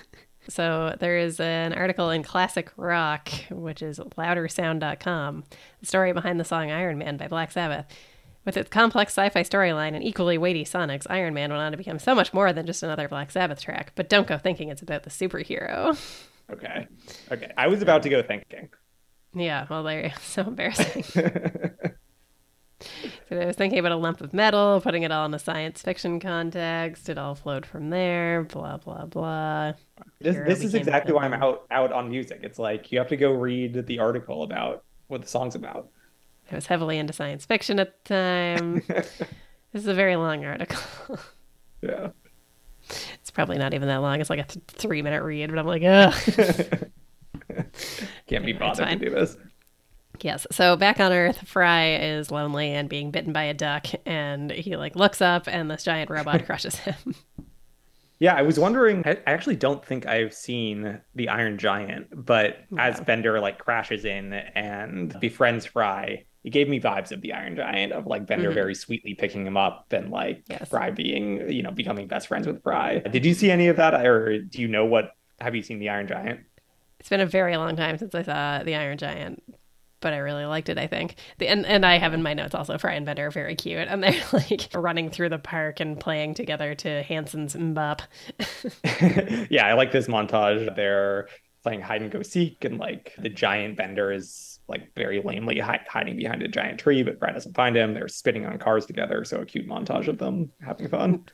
[0.48, 5.44] So there is an article in Classic Rock, which is loudersound.com,
[5.80, 7.86] the story behind the song Iron Man by Black Sabbath.
[8.44, 11.78] With its complex sci fi storyline and equally weighty sonics, Iron Man went on to
[11.78, 13.92] become so much more than just another Black Sabbath track.
[13.96, 15.98] But don't go thinking it's about the superhero.
[16.52, 16.88] Okay.
[17.32, 17.52] Okay.
[17.56, 18.70] I was about to go thinking.
[19.34, 21.04] Yeah, well, they're so embarrassing.
[23.30, 25.82] So I was thinking about a lump of metal, putting it all in a science
[25.82, 27.10] fiction context.
[27.10, 28.44] It all flowed from there.
[28.44, 29.74] Blah blah blah.
[30.20, 32.42] This, this is exactly why I'm out out on music.
[32.44, 35.90] It's like you have to go read the article about what the song's about.
[36.52, 38.84] I was heavily into science fiction at the time.
[38.88, 40.82] this is a very long article.
[41.82, 42.10] yeah.
[42.90, 44.20] It's probably not even that long.
[44.20, 46.14] It's like a th- three minute read, but I'm like, ugh.
[48.28, 49.38] Can't be bothered to do this.
[50.24, 50.46] Yes.
[50.52, 54.76] So back on Earth, Fry is lonely and being bitten by a duck, and he
[54.76, 57.16] like looks up, and this giant robot crushes him.
[58.20, 59.04] Yeah, I was wondering.
[59.06, 64.34] I actually don't think I've seen the Iron Giant, but as Bender like crashes in
[64.34, 68.54] and befriends Fry, it gave me vibes of the Iron Giant, of like Bender mm-hmm.
[68.54, 70.70] very sweetly picking him up and like yes.
[70.70, 73.00] Fry being, you know, becoming best friends with Fry.
[73.00, 75.16] Did you see any of that, or do you know what?
[75.40, 76.42] Have you seen the Iron Giant?
[77.00, 79.42] It's been a very long time since I saw the Iron Giant,
[80.02, 80.78] but I really liked it.
[80.78, 83.32] I think the and, and I have in my notes also Fry and Bender are
[83.32, 88.02] very cute, and they're like running through the park and playing together to Hanson's MMMBop.
[89.50, 90.76] yeah, I like this montage.
[90.76, 91.28] They're
[91.64, 95.86] playing hide and go seek, and like the giant Bender is like very lamely hi-
[95.88, 97.94] hiding behind a giant tree, but Fry doesn't find him.
[97.94, 101.26] They're spitting on cars together, so a cute montage of them having fun.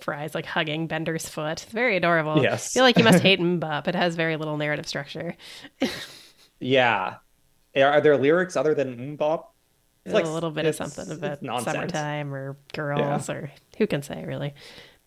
[0.00, 1.62] Fry's like hugging Bender's foot.
[1.62, 2.42] It's very adorable.
[2.42, 2.72] Yes.
[2.72, 3.88] I feel like you must hate MMMBop.
[3.88, 5.36] It has very little narrative structure.
[6.60, 7.16] yeah,
[7.82, 9.44] are there lyrics other than MMMBop?
[10.04, 13.34] It's like a little bit of something about summertime or girls yeah.
[13.34, 14.54] or who can say really.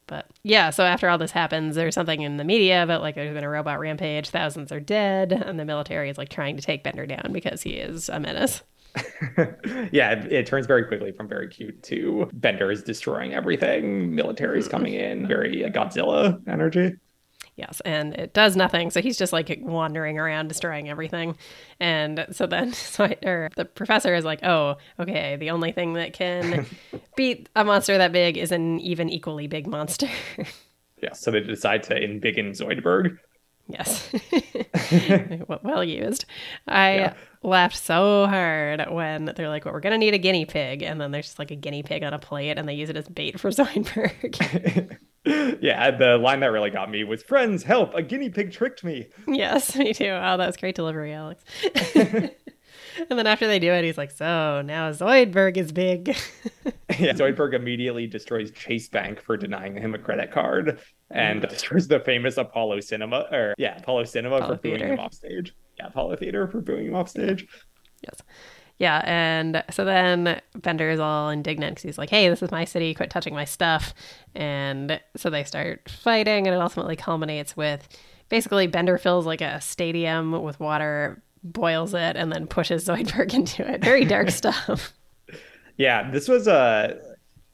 [0.08, 3.34] But yeah, so after all this happens, there's something in the media about like there's
[3.34, 6.84] been a robot rampage, thousands are dead, and the military is like trying to take
[6.84, 8.64] Bender down because he is a menace.
[9.92, 14.16] yeah, it, it, turns very quickly from very cute to Bender is destroying everything.
[14.16, 16.96] Military is coming in, very Godzilla energy.
[17.60, 18.90] Yes, and it does nothing.
[18.90, 21.36] So he's just like wandering around, destroying everything.
[21.82, 22.74] And so then,
[23.26, 25.36] or the professor is like, "Oh, okay.
[25.36, 26.66] The only thing that can
[27.18, 30.08] beat a monster that big is an even equally big monster."
[31.04, 31.12] yeah.
[31.12, 33.18] So they decide to embiggen Zoidberg.
[33.68, 34.10] Yes.
[35.64, 36.26] well used.
[36.66, 37.14] I yeah.
[37.44, 40.82] laughed so hard when they're like, well, we're going to need a guinea pig.
[40.82, 42.98] And then there's just like a guinea pig on a plate and they use it
[42.98, 44.98] as bait for Zoidberg
[45.62, 47.94] yeah, the line that really got me was "Friends, help!
[47.94, 50.10] A guinea pig tricked me." Yes, me too.
[50.10, 51.44] Oh, that was great delivery, Alex.
[51.96, 52.32] and
[53.10, 56.08] then after they do it, he's like, "So now Zoidberg is big."
[57.00, 60.80] yeah, Zoidberg immediately destroys Chase Bank for denying him a credit card,
[61.12, 61.50] and mm.
[61.50, 64.80] destroys the famous Apollo Cinema, or yeah, Apollo Cinema Apollo for Theater.
[64.80, 65.56] booing him off stage.
[65.78, 67.48] Yeah, Apollo Theater for booing him off stage.
[68.02, 68.22] Yes.
[68.80, 72.64] Yeah, and so then Bender is all indignant because he's like, "Hey, this is my
[72.64, 72.94] city.
[72.94, 73.94] Quit touching my stuff."
[74.34, 77.88] And so they start fighting, and it ultimately culminates with
[78.30, 83.70] basically Bender fills like a stadium with water, boils it, and then pushes Zoidberg into
[83.70, 83.84] it.
[83.84, 84.94] Very dark stuff.
[85.78, 87.09] Yeah, this was a.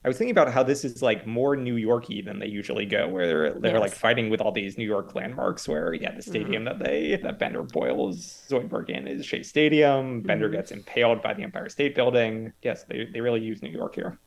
[0.06, 3.08] I was thinking about how this is like more New Yorky than they usually go,
[3.08, 3.82] where they're, they're yes.
[3.82, 5.68] like fighting with all these New York landmarks.
[5.68, 6.30] Where yeah, the mm-hmm.
[6.30, 6.78] stadium mm-hmm.
[6.78, 10.22] that they that Bender boils Zoidberg in is Shea Stadium.
[10.22, 10.58] Bender mm-hmm.
[10.58, 12.54] gets impaled by the Empire State Building.
[12.62, 14.20] Yes, they they really use New York here.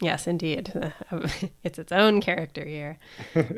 [0.00, 0.72] Yes, indeed.
[1.64, 2.98] it's its own character here.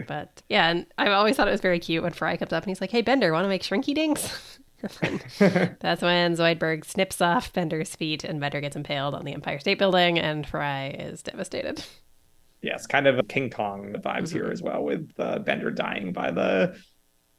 [0.08, 2.70] but yeah, and I've always thought it was very cute when Fry comes up and
[2.72, 4.58] he's like, "Hey, Bender, want to make shrinky dinks?"
[5.80, 9.78] that's when Zoidberg snips off Bender's feet and Bender gets impaled on the Empire State
[9.78, 11.84] Building and Fry is devastated.
[12.62, 14.36] Yes, kind of King Kong vibes mm-hmm.
[14.38, 16.76] here as well, with uh, Bender dying by the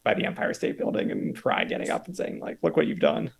[0.04, 3.00] by the Empire State Building and Fry getting up and saying like, "Look what you've
[3.00, 3.32] done."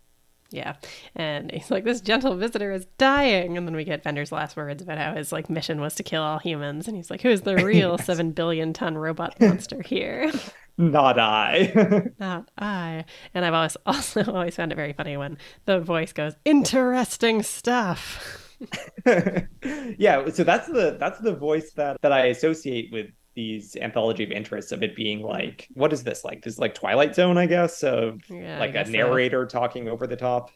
[0.50, 0.76] Yeah.
[1.16, 3.56] And he's like, this gentle visitor is dying.
[3.56, 6.22] And then we get Bender's last words about how his like mission was to kill
[6.22, 6.86] all humans.
[6.86, 8.06] And he's like, who's the real yes.
[8.06, 10.30] seven billion ton robot monster here?
[10.76, 12.04] Not I.
[12.18, 13.04] Not I.
[13.32, 18.40] And I've always also always found it very funny when the voice goes, interesting stuff.
[19.98, 24.30] yeah, so that's the that's the voice that that I associate with these anthology of
[24.30, 26.24] interests of it being like what is this?
[26.24, 29.58] Like this is like twilight zone i guess of yeah, like a narrator so.
[29.58, 30.50] talking over the top.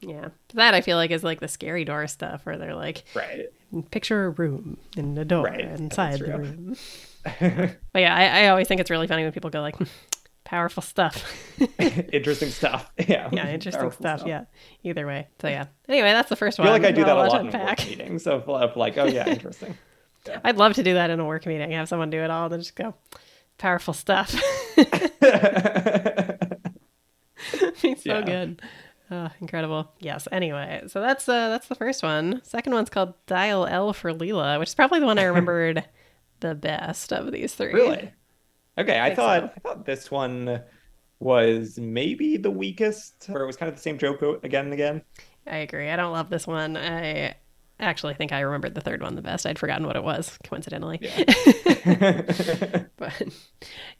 [0.00, 0.28] Yeah.
[0.54, 3.46] That i feel like is like the scary door stuff where they're like right.
[3.90, 5.60] picture a room and a door right.
[5.60, 6.76] inside the room.
[7.92, 9.76] But yeah I, I always think it's really funny when people go like
[10.44, 11.30] powerful stuff.
[12.12, 12.90] Interesting stuff.
[13.06, 13.28] Yeah.
[13.30, 14.44] Yeah interesting stuff, stuff, yeah.
[14.82, 15.28] Either way.
[15.40, 15.66] So yeah.
[15.86, 17.86] Anyway that's the first one i feel like i do that a lot in work
[17.86, 19.76] meetings of, of like oh yeah interesting
[20.26, 20.40] yeah.
[20.44, 21.70] I'd love to do that in a work meeting.
[21.72, 22.94] Have someone do it all, and then just go,
[23.58, 24.34] powerful stuff.
[27.82, 28.22] Be so yeah.
[28.22, 28.62] good.
[29.10, 29.92] Oh, incredible.
[29.98, 30.28] Yes.
[30.30, 32.40] Anyway, so that's uh that's the first one.
[32.44, 35.84] Second one's called Dial L for Leela, which is probably the one I remembered
[36.40, 37.72] the best of these three.
[37.72, 38.12] Really?
[38.78, 39.50] Okay, I, I thought so.
[39.56, 40.62] I thought this one
[41.18, 45.02] was maybe the weakest, or it was kind of the same joke again and again.
[45.46, 45.90] I agree.
[45.90, 46.76] I don't love this one.
[46.76, 47.34] I
[47.80, 49.46] actually I think I remembered the third one the best.
[49.46, 50.98] I'd forgotten what it was, coincidentally.
[51.00, 52.84] Yeah.
[52.96, 53.22] but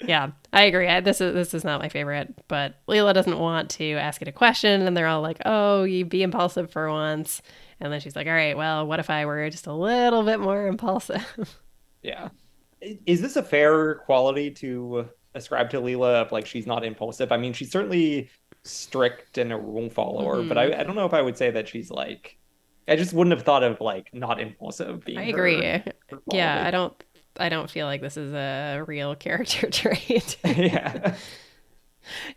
[0.00, 0.88] yeah, I agree.
[0.88, 2.34] I, this is this is not my favorite.
[2.48, 6.04] But Leela doesn't want to ask it a question, and they're all like, "Oh, you
[6.04, 7.42] be impulsive for once."
[7.80, 10.40] And then she's like, "All right, well, what if I were just a little bit
[10.40, 11.58] more impulsive?"
[12.02, 12.30] Yeah.
[12.80, 16.22] Is this a fair quality to ascribe to Leela?
[16.22, 17.30] Of like she's not impulsive.
[17.30, 18.30] I mean, she's certainly
[18.64, 20.48] strict and a rule follower, mm-hmm.
[20.48, 22.38] but I, I don't know if I would say that she's like
[22.90, 25.18] I just wouldn't have thought of like not impulsive being.
[25.18, 25.62] I agree.
[25.62, 26.92] Her, her yeah, I don't.
[27.38, 30.36] I don't feel like this is a real character trait.
[30.44, 31.14] yeah.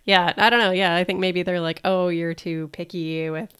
[0.06, 0.72] Yeah, I don't know.
[0.72, 3.52] Yeah, I think maybe they're like, "Oh, you're too picky with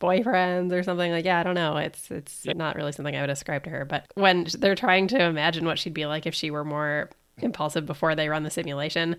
[0.00, 2.52] boyfriends or something like yeah i don't know it's it's yeah.
[2.52, 5.78] not really something i would ascribe to her but when they're trying to imagine what
[5.78, 9.16] she'd be like if she were more impulsive before they run the simulation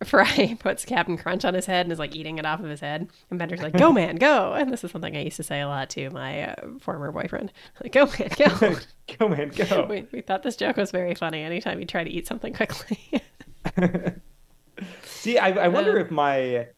[0.04, 2.80] Fry puts Captain Crunch on his head and is like eating it off of his
[2.80, 3.08] head.
[3.30, 5.66] And Bender's like, "Go man, go!" And this is something I used to say a
[5.66, 7.52] lot to my uh, former boyfriend.
[7.82, 8.76] Like, "Go man, go!
[9.18, 11.42] go man, go!" We, we thought this joke was very funny.
[11.42, 13.22] Anytime you try to eat something quickly.
[15.02, 16.68] See, I, I wonder uh, if my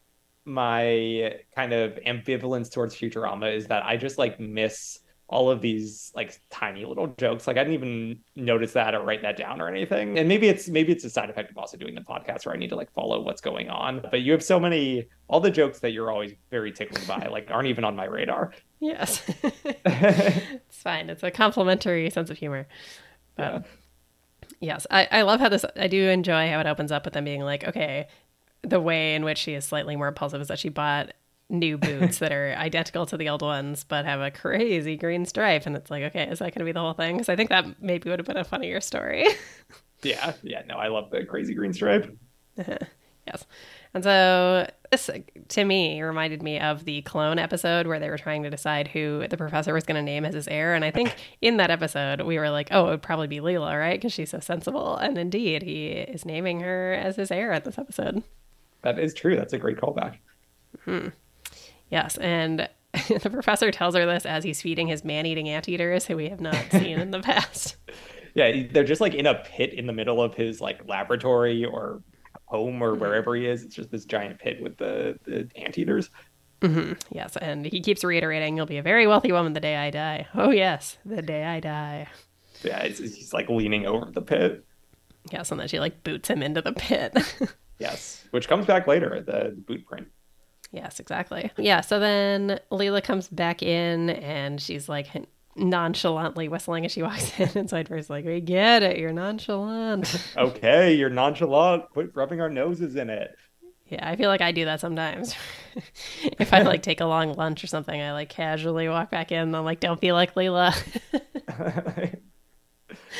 [0.45, 4.99] my kind of ambivalence towards Futurama is that I just like miss
[5.31, 7.47] all of these like tiny little jokes.
[7.47, 10.19] Like I didn't even notice that or write that down or anything.
[10.19, 12.57] And maybe it's maybe it's a side effect of also doing the podcast where I
[12.57, 14.05] need to like follow what's going on.
[14.11, 17.49] But you have so many all the jokes that you're always very tickled by like
[17.49, 18.53] aren't even on my radar.
[18.79, 19.23] Yes.
[19.43, 21.09] it's fine.
[21.09, 22.67] It's a complimentary sense of humor.
[23.37, 23.59] But yeah.
[24.59, 27.23] yes, I, I love how this I do enjoy how it opens up with them
[27.23, 28.07] being like, okay,
[28.63, 31.13] the way in which she is slightly more impulsive is that she bought
[31.51, 35.65] new boots that are identical to the old ones but have a crazy green stripe.
[35.65, 37.17] And it's like okay is that going to be the whole thing?
[37.17, 39.27] Because i think that maybe would have been a funnier story.
[40.03, 40.33] Yeah.
[40.41, 40.63] Yeah.
[40.67, 42.17] No i love the crazy green stripe.
[43.27, 43.45] Yes.
[43.93, 45.11] And so this
[45.49, 49.27] to me reminded me of the clone episode where they were trying to decide who
[49.29, 50.73] the professor was going to name as his heir.
[50.73, 53.77] And i think in that episode we were like oh it would probably be leela
[53.77, 53.99] right?
[53.99, 54.95] Because she's so sensible.
[54.95, 58.23] And indeed he is naming her as his heir at this episode.
[58.81, 59.35] That is true.
[59.35, 60.17] That's a great callback.
[60.85, 61.09] Hmm
[61.91, 62.67] Yes, and
[63.21, 66.55] the professor tells her this as he's feeding his man-eating anteaters, who we have not
[66.71, 67.75] seen in the past.
[68.33, 72.01] Yeah, they're just like in a pit in the middle of his like laboratory or
[72.45, 73.01] home or mm-hmm.
[73.01, 73.63] wherever he is.
[73.63, 76.09] It's just this giant pit with the the anteaters.
[76.61, 76.93] Mm-hmm.
[77.11, 80.27] Yes, and he keeps reiterating, "You'll be a very wealthy woman the day I die."
[80.33, 82.07] Oh yes, the day I die.
[82.63, 84.63] Yeah, he's, he's like leaning over the pit.
[85.31, 87.17] Yes, and then she like boots him into the pit.
[87.79, 90.07] yes, which comes back later, the boot print.
[90.71, 91.51] Yes, exactly.
[91.57, 95.07] Yeah, so then Leela comes back in and she's like
[95.55, 100.15] nonchalantly whistling as she walks in, and Zoidberg's like, We get it, you're nonchalant.
[100.37, 101.89] okay, you're nonchalant.
[101.91, 103.35] Quit rubbing our noses in it.
[103.87, 105.35] Yeah, I feel like I do that sometimes.
[106.39, 109.39] if I like take a long lunch or something, I like casually walk back in
[109.39, 110.73] and I'm like, don't be like Leela.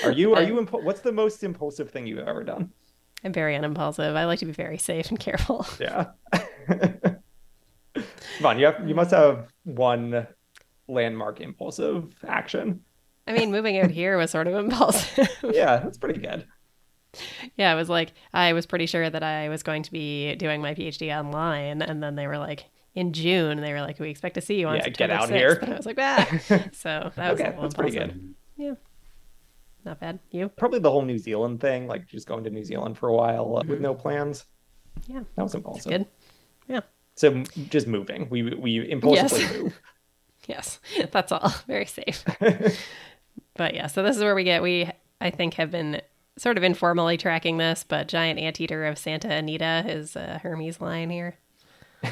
[0.05, 2.71] are you are you impu- what's the most impulsive thing you've ever done?
[3.23, 4.15] I'm very unimpulsive.
[4.15, 5.67] I like to be very safe and careful.
[5.79, 6.11] Yeah.
[8.45, 10.27] On, you have you must have one
[10.88, 12.82] landmark impulsive action.
[13.27, 15.30] I mean, moving out here was sort of impulsive.
[15.54, 16.45] yeah, that's pretty good
[17.58, 20.62] yeah, it was like I was pretty sure that I was going to be doing
[20.62, 24.36] my PhD online, and then they were like in June, they were like, "We expect
[24.36, 25.36] to see you on yeah, September get out 6th.
[25.36, 26.39] here." And I was like, "Ah,"
[26.71, 28.34] so that was okay, that's pretty good.
[28.58, 28.75] Yeah,
[29.84, 30.19] not bad.
[30.32, 33.13] You probably the whole New Zealand thing, like just going to New Zealand for a
[33.13, 33.71] while uh, mm-hmm.
[33.71, 34.45] with no plans.
[35.08, 35.91] Yeah, that was impulsive.
[35.91, 36.08] That's good.
[36.67, 36.82] Yeah.
[37.21, 39.53] So just moving, we we impulsively yes.
[39.53, 39.79] move.
[40.47, 40.79] yes,
[41.12, 41.53] that's all.
[41.67, 42.25] Very safe.
[43.53, 44.89] but yeah, so this is where we get we
[45.21, 46.01] I think have been
[46.39, 51.12] sort of informally tracking this, but giant anteater of Santa Anita is uh, Hermes line
[51.12, 51.38] here.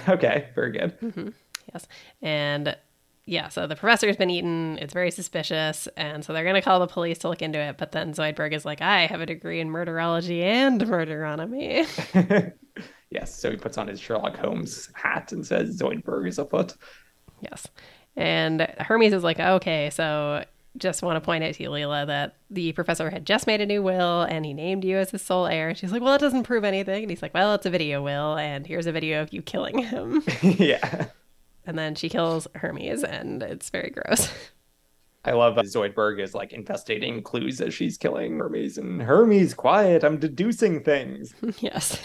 [0.07, 0.99] Okay, very good.
[1.01, 1.29] Mm-hmm.
[1.73, 1.87] Yes,
[2.21, 2.77] and
[3.25, 4.77] yeah, so the professor's been eaten.
[4.79, 7.79] It's very suspicious, and so they're going to call the police to look into it.
[7.79, 12.53] But then Zoidberg is like, "I have a degree in murderology and murderonomy."
[13.11, 16.75] Yes, so he puts on his Sherlock Holmes hat and says Zoidberg is afoot.
[17.41, 17.67] Yes,
[18.15, 20.43] and Hermes is like, "Okay, so
[20.77, 23.65] just want to point out to you, Leela, that the professor had just made a
[23.65, 25.73] new will and he named you as his sole heir.
[25.75, 27.03] She's like, Well, that doesn't prove anything.
[27.03, 29.79] And he's like, Well, it's a video will, and here's a video of you killing
[29.79, 30.23] him.
[30.41, 31.07] yeah.
[31.65, 34.29] And then she kills Hermes, and it's very gross.
[35.25, 40.17] I love Zoidberg is like investigating clues as she's killing Hermes and Hermes, quiet, I'm
[40.17, 41.33] deducing things.
[41.59, 42.01] yes.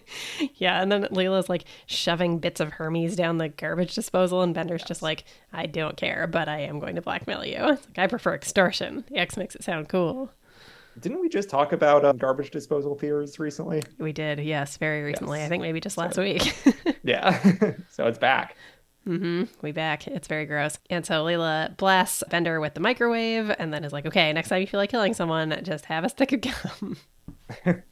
[0.56, 4.80] yeah, and then Leela's like shoving bits of Hermes down the garbage disposal, and Bender's
[4.82, 4.88] yes.
[4.88, 7.58] just like, I don't care, but I am going to blackmail you.
[7.58, 9.04] It's like, I prefer extortion.
[9.08, 10.30] The X makes it sound cool.
[11.00, 13.82] Didn't we just talk about um, garbage disposal theories recently?
[13.98, 15.38] We did, yes, very recently.
[15.38, 15.46] Yes.
[15.46, 16.56] I think maybe just last so, week.
[17.04, 17.40] yeah,
[17.88, 18.56] so it's back.
[19.08, 19.44] Mm-hmm.
[19.62, 20.06] We back.
[20.06, 20.78] It's very gross.
[20.90, 24.60] And so Leela blasts Bender with the microwave and then is like, okay, next time
[24.60, 26.96] you feel like killing someone, just have a stick of gum.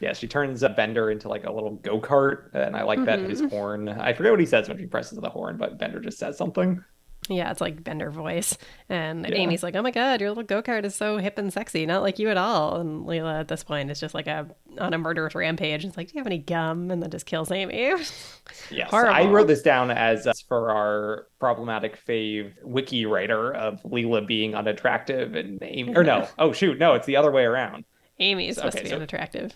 [0.00, 2.54] yeah, she turns Bender into like a little go kart.
[2.54, 3.06] And I like mm-hmm.
[3.06, 3.88] that his horn.
[3.88, 6.82] I forget what he says when she presses the horn, but Bender just says something.
[7.28, 8.56] Yeah, it's like Bender voice.
[8.88, 9.36] And yeah.
[9.36, 12.02] Amy's like, oh my God, your little go kart is so hip and sexy, not
[12.02, 12.76] like you at all.
[12.76, 14.46] And Leela at this point is just like a
[14.78, 15.84] on a murderous rampage.
[15.84, 16.90] It's like, do you have any gum?
[16.90, 17.74] And then just kills Amy.
[18.70, 18.90] yes.
[18.90, 19.14] Horrible.
[19.14, 24.54] I wrote this down as uh, for our problematic fave wiki writer of Leela being
[24.54, 27.84] unattractive and Amy, or no, oh shoot, no, it's the other way around.
[28.18, 29.54] Amy's supposed okay, to be so, unattractive.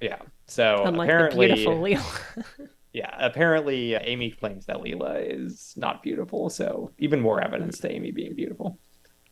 [0.00, 0.18] Yeah.
[0.46, 6.02] So Unlike apparently, the beautiful Leela yeah, apparently uh, Amy claims that Leela is not
[6.02, 8.78] beautiful, so even more evidence to Amy being beautiful.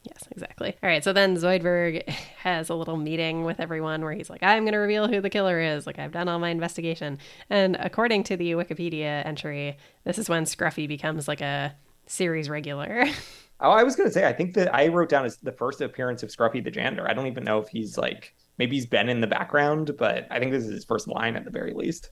[0.03, 0.75] Yes, exactly.
[0.83, 4.65] All right, so then Zoidberg has a little meeting with everyone where he's like, I'm
[4.65, 5.87] going to reveal who the killer is.
[5.87, 7.19] Like, I've done all my investigation.
[7.51, 13.07] And according to the Wikipedia entry, this is when Scruffy becomes like a series regular.
[13.65, 15.81] Oh, I was going to say, I think that I wrote down as the first
[15.81, 17.09] appearance of Scruffy the janitor.
[17.09, 20.41] I don't even know if he's like, maybe he's been in the background, but I
[20.41, 22.11] think this is his first line at the very least.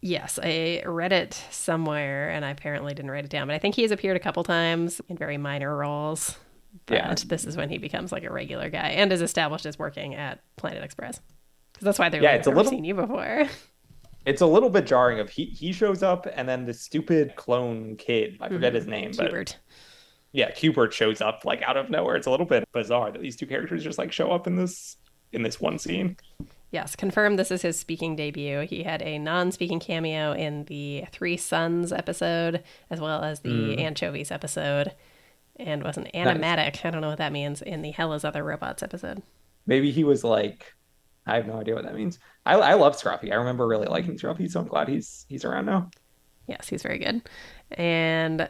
[0.00, 3.74] Yes, I read it somewhere and I apparently didn't write it down, but I think
[3.74, 6.36] he has appeared a couple times in very minor roles.
[6.86, 7.14] But yeah.
[7.26, 10.40] this is when he becomes like a regular guy and is established as working at
[10.56, 11.20] Planet Express.
[11.72, 13.48] Because that's why they're yeah, like, it's a little seen you before.
[14.26, 17.96] It's a little bit jarring of he he shows up and then the stupid clone
[17.96, 18.76] kid, I forget mm-hmm.
[18.76, 19.30] his name, Cubert.
[19.32, 19.56] but
[20.32, 22.16] yeah, Cubert shows up like out of nowhere.
[22.16, 24.96] It's a little bit bizarre that these two characters just like show up in this
[25.32, 26.16] in this one scene.
[26.70, 28.60] Yes, confirmed this is his speaking debut.
[28.60, 33.48] He had a non speaking cameo in the Three Sons episode, as well as the
[33.48, 33.80] mm.
[33.80, 34.94] Anchovies episode,
[35.56, 36.74] and was an animatic.
[36.74, 36.84] Nice.
[36.84, 39.22] I don't know what that means in the Hell is Other Robots episode.
[39.66, 40.74] Maybe he was like,
[41.26, 42.18] I have no idea what that means.
[42.44, 43.32] I, I love Scruffy.
[43.32, 45.90] I remember really liking Scruffy, so I'm glad he's he's around now.
[46.46, 47.22] Yes, he's very good.
[47.72, 48.48] And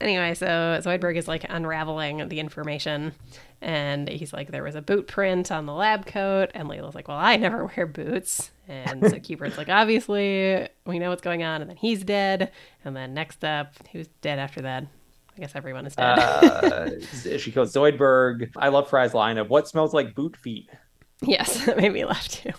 [0.00, 3.12] anyway, so Zoidberg is like unraveling the information
[3.60, 6.50] and he's like, there was a boot print on the lab coat.
[6.54, 8.50] And Leela's like, well, I never wear boots.
[8.68, 11.60] And so Cubert's like, obviously, we know what's going on.
[11.60, 12.52] And then he's dead.
[12.84, 14.84] And then next up, who's dead after that?
[15.36, 16.18] I guess everyone is dead.
[16.18, 16.90] uh,
[17.38, 18.50] she goes, Zoidberg.
[18.56, 20.68] I love Fry's line of what smells like boot feet.
[21.22, 22.50] Yes, that made me laugh too.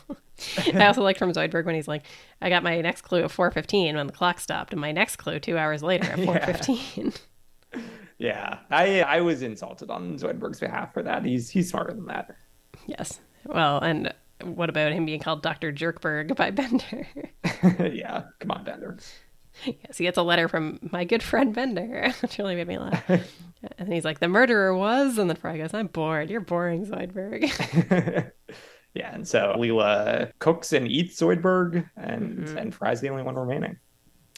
[0.74, 2.04] I also liked from Zoidberg when he's like,
[2.42, 5.40] I got my next clue at 4.15 when the clock stopped, and my next clue
[5.40, 7.20] two hours later at 4.15.
[8.18, 11.24] Yeah, I I was insulted on Zoidberg's behalf for that.
[11.24, 12.36] He's he's smarter than that.
[12.86, 13.22] Yes.
[13.46, 17.08] Well, and what about him being called Doctor Jerkberg by Bender?
[17.94, 18.98] yeah, come on, Bender.
[19.66, 23.04] Yes, he gets a letter from my good friend Bender, which really made me laugh.
[23.78, 26.30] and he's like, the murderer was, and then Fry goes, I'm bored.
[26.30, 27.44] You're boring, Zoidberg.
[28.94, 32.56] yeah, and so Leela cooks and eats Zoidberg, and Mhm.
[32.58, 33.78] and Fry's the only one remaining.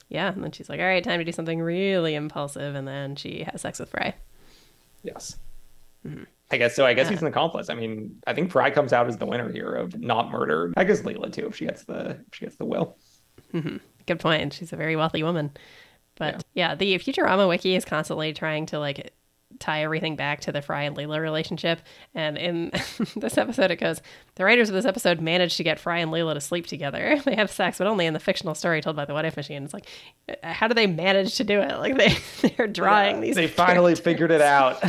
[0.10, 3.16] yeah, and then she's like, all right, time to do something really impulsive, and then
[3.16, 4.14] she has sex with Fry.
[5.04, 5.38] Yes.
[6.06, 6.26] Mhm.
[6.52, 6.86] I guess so.
[6.86, 7.12] I guess Yeah.
[7.12, 7.70] he's an accomplice.
[7.70, 10.74] I mean, I think Fry comes out as the winner here of not murder.
[10.76, 12.98] I guess Leela too, if she gets the if she gets the will.
[13.52, 14.54] hmm Good point.
[14.54, 15.52] She's a very wealthy woman.
[16.16, 16.76] But yeah.
[16.76, 19.14] the Futurama wiki is constantly trying to like
[19.60, 21.82] tie everything back to the Fry and Leela relationship.
[22.14, 22.72] And in
[23.16, 24.02] this episode, it goes
[24.36, 27.20] the writers of this episode managed to get Fry and Leela to sleep together.
[27.32, 29.64] They have sex, but only in the fictional story told by the What If Machine.
[29.64, 29.88] It's like,
[30.28, 31.78] uh, how do they manage to do it?
[31.78, 32.18] Like they
[32.50, 33.36] they're drawing Yeah, these.
[33.36, 34.84] They finally figured it out.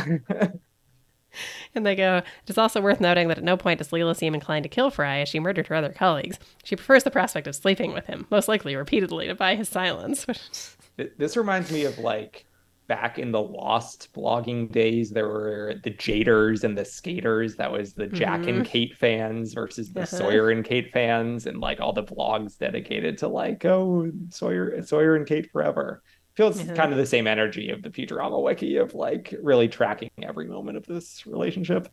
[1.75, 4.33] And they go, it is also worth noting that at no point does Leela seem
[4.35, 6.37] inclined to kill Fry as she murdered her other colleagues.
[6.63, 10.25] She prefers the prospect of sleeping with him, most likely repeatedly to buy his silence.
[11.17, 12.45] This reminds me of like
[12.87, 15.09] back in the Lost blogging days.
[15.09, 17.55] There were the Jaders and the Skaters.
[17.55, 20.17] That was the Jack and Kate fans versus the Uh-huh.
[20.17, 25.15] Sawyer and Kate fans, and like all the blogs dedicated to like, oh, Sawyer, Sawyer
[25.15, 26.03] and Kate forever.
[26.35, 26.73] Feels Uh-huh.
[26.73, 30.77] kind of the same energy of the Futurama wiki of like really tracking every moment
[30.77, 31.87] of this relationship.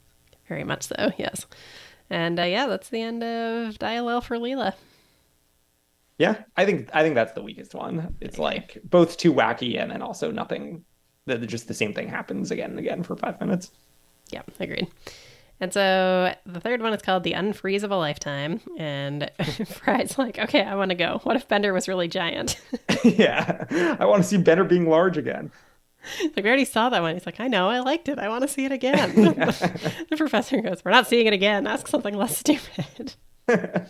[0.48, 1.46] very much so, yes.
[2.10, 4.74] And uh, yeah, that's the end of Dial for Leela.
[6.18, 8.16] Yeah, I think I think that's the weakest one.
[8.20, 8.38] It's Okay.
[8.38, 10.84] like both too wacky and then also nothing.
[11.26, 13.70] That just the same thing happens again and again for five minutes.
[14.30, 14.88] Yeah, agreed.
[15.60, 18.60] And so the third one is called The Unfreeze of a Lifetime.
[18.78, 19.30] And
[19.66, 21.20] Fry's like, okay, I want to go.
[21.24, 22.58] What if Bender was really giant?
[23.04, 23.66] yeah,
[24.00, 25.52] I want to see Bender being large again.
[26.22, 27.14] like, we already saw that one.
[27.14, 28.18] He's like, I know, I liked it.
[28.18, 29.14] I want to see it again.
[29.14, 31.66] the professor goes, We're not seeing it again.
[31.66, 33.14] Ask something less stupid.
[33.48, 33.82] Uh,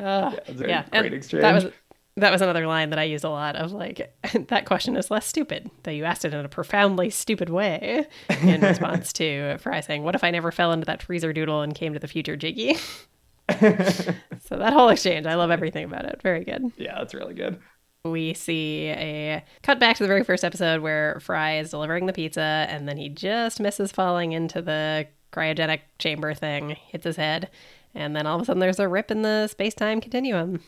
[0.00, 1.42] a yeah, great and exchange.
[1.42, 1.72] That was
[2.16, 4.14] that was another line that I used a lot of like
[4.48, 5.70] that question is less stupid.
[5.84, 8.06] That you asked it in a profoundly stupid way
[8.42, 11.74] in response to Fry saying, "What if I never fell into that freezer doodle and
[11.74, 12.74] came to the future, Jiggy?"
[13.48, 16.20] so that whole exchange, I love everything about it.
[16.22, 16.72] Very good.
[16.76, 17.58] yeah, that's really good.
[18.04, 22.14] We see a cut back to the very first episode where Fry is delivering the
[22.14, 27.50] pizza and then he just misses falling into the cryogenic chamber thing, hits his head,
[27.94, 30.60] and then all of a sudden there's a rip in the space time continuum.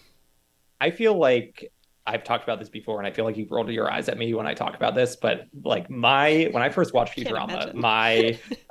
[0.82, 1.72] I feel like
[2.04, 4.34] I've talked about this before, and I feel like you rolled your eyes at me
[4.34, 5.14] when I talk about this.
[5.14, 8.36] But like my when I first watched Futurama, my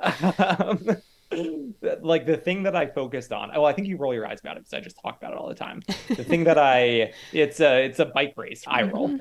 [0.60, 0.98] um,
[2.02, 3.50] like the thing that I focused on.
[3.54, 5.38] Oh, I think you roll your eyes about it because I just talk about it
[5.38, 5.80] all the time.
[6.08, 8.62] The thing that I it's a it's a bike race.
[8.66, 9.18] I roll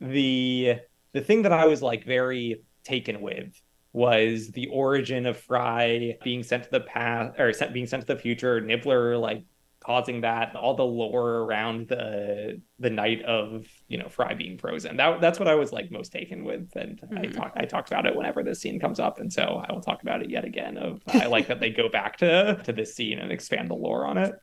[0.00, 0.76] the
[1.12, 3.60] the thing that I was like very taken with
[3.92, 8.14] was the origin of Fry being sent to the past or sent, being sent to
[8.14, 8.60] the future.
[8.60, 9.42] Nibbler like
[9.82, 14.96] causing that, all the lore around the the night of you know Fry being frozen.
[14.96, 17.34] That that's what I was like most taken with, and I Mhm.
[17.34, 20.02] talk I talked about it whenever this scene comes up, and so I will talk
[20.02, 20.76] about it yet again.
[20.78, 24.06] Of I like that they go back to to this scene and expand the lore
[24.06, 24.34] on it.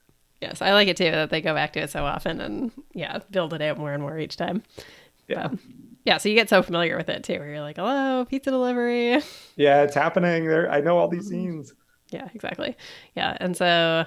[0.41, 3.19] Yes, I like it too that they go back to it so often and yeah,
[3.29, 4.63] build it out more and more each time.
[5.27, 5.49] Yeah.
[5.49, 5.59] But,
[6.05, 9.21] yeah, so you get so familiar with it too, where you're like, "Hello, pizza delivery."
[9.57, 10.45] Yeah, it's happening.
[10.47, 11.73] There, I know all these scenes.
[12.09, 12.75] Yeah, exactly.
[13.15, 14.05] Yeah, and so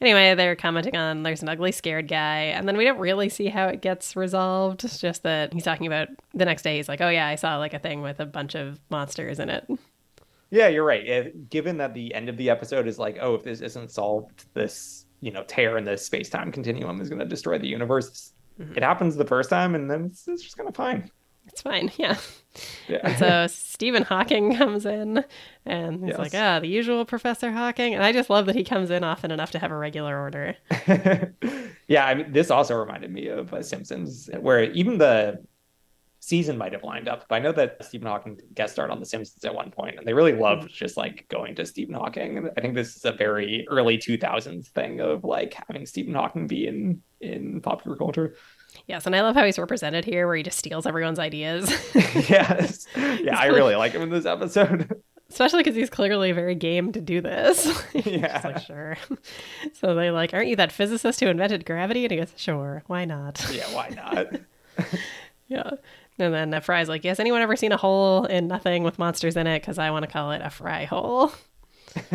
[0.00, 3.46] anyway, they're commenting on there's an ugly, scared guy, and then we don't really see
[3.46, 4.84] how it gets resolved.
[4.84, 6.76] It's just that he's talking about the next day.
[6.76, 9.50] He's like, "Oh yeah, I saw like a thing with a bunch of monsters in
[9.50, 9.66] it."
[10.50, 11.04] Yeah, you're right.
[11.06, 14.46] Eh, Given that the end of the episode is like, oh, if this isn't solved,
[14.54, 18.32] this you know tear in the space time continuum is going to destroy the universe.
[18.60, 18.76] Mhm.
[18.76, 21.10] It happens the first time, and then it's, it's just kind of fine.
[21.50, 21.90] It's fine.
[21.98, 22.16] Yeah.
[22.88, 22.98] Yeah.
[23.04, 25.24] And so Stephen Hawking comes in
[25.64, 26.18] and he's Yes.
[26.18, 27.94] like, ah, the usual Professor Hawking.
[27.94, 30.56] And I just love that he comes in often enough to have a regular order.
[31.86, 35.44] yeah, I mean, this also reminded me of uh, Simpsons, where even the
[36.18, 37.24] season might have lined up.
[37.28, 40.06] But I know that Stephen Hawking guest starred on The Simpsons at one point, and
[40.06, 42.36] they really loved just like going to Stephen Hawking.
[42.38, 46.46] And I think this is a very early 2000s thing of like having Stephen Hawking
[46.48, 48.34] be in in popular culture.
[48.90, 49.06] Yes.
[49.06, 53.38] And I love how he's represented here where he just steals everyone's ideas, yes, yeah,
[53.38, 55.00] I really like him in this episode.
[55.28, 57.68] especially because he's clearly very game to do this.
[58.04, 58.40] Yeah.
[58.42, 58.96] like, sure.
[59.74, 62.04] So they like, aren't you that physicist who invented gravity?
[62.04, 62.82] And he goes, sure.
[62.88, 63.46] Why not?
[63.52, 64.40] yeah, why not?
[65.46, 65.70] Yeah.
[66.18, 69.36] And then uh, Fry's like, has anyone ever seen a hole in nothing with monsters
[69.36, 69.60] in it?
[69.60, 71.32] Because I want to call it a fry hole.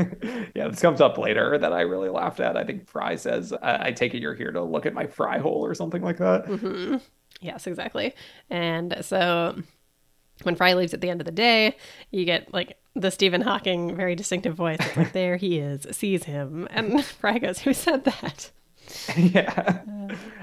[0.56, 2.58] yeah, this comes up later that I really laughed at.
[2.58, 5.40] I think Fry says, I, I take it you're here to look at my fry
[5.40, 6.46] hole or something like that.
[6.46, 6.98] hmm
[7.42, 8.14] Yes, exactly.
[8.50, 9.62] And so
[10.44, 11.76] when Fry leaves at the end of the day,
[12.12, 14.78] you get like the Stephen Hawking very distinctive voice.
[14.80, 16.68] It's like, there he is, sees him.
[16.72, 18.52] And Fry goes, Who said that?
[19.18, 19.82] yeah.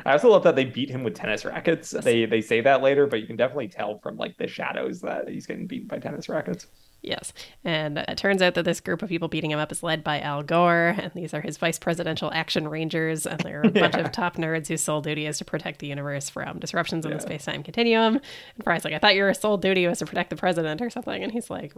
[0.05, 1.91] I also love that they beat him with tennis rackets.
[1.91, 5.29] They they say that later, but you can definitely tell from like the shadows that
[5.29, 6.67] he's getting beaten by tennis rackets.
[7.05, 7.33] Yes.
[7.65, 10.21] And it turns out that this group of people beating him up is led by
[10.21, 14.13] Al Gore, and these are his vice presidential action rangers, and they're a bunch of
[14.13, 17.17] top nerds whose sole duty is to protect the universe from disruptions in Yeah.
[17.17, 18.21] the space time continuum.
[18.55, 21.23] And Fry's like, I thought your sole duty was to protect the president or something.
[21.25, 21.73] And he's like,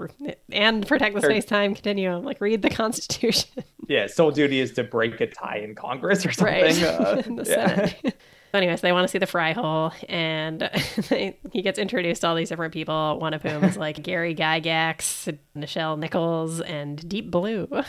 [0.53, 2.23] and protect the space time continuum.
[2.23, 3.49] Like, read the Constitution.
[3.89, 6.55] Yeah, sole duty is to break a tie in Congress or something.
[6.55, 6.83] right.
[6.83, 7.75] Uh, in the yeah.
[7.87, 8.17] Senate.
[8.55, 10.61] So anyways, they want to see the fry hole, and
[11.09, 13.19] they, he gets introduced to all these different people.
[13.19, 17.69] One of whom is like Gary Gygax, Nichelle Nichols, and Deep Blue.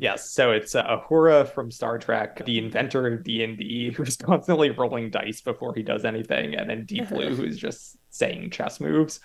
[0.00, 5.10] Yes, so it's uh, Uhura from Star Trek, the inventor of D&D, who's constantly rolling
[5.10, 9.18] dice before he does anything, and then Deep Blue, who's just saying chess moves.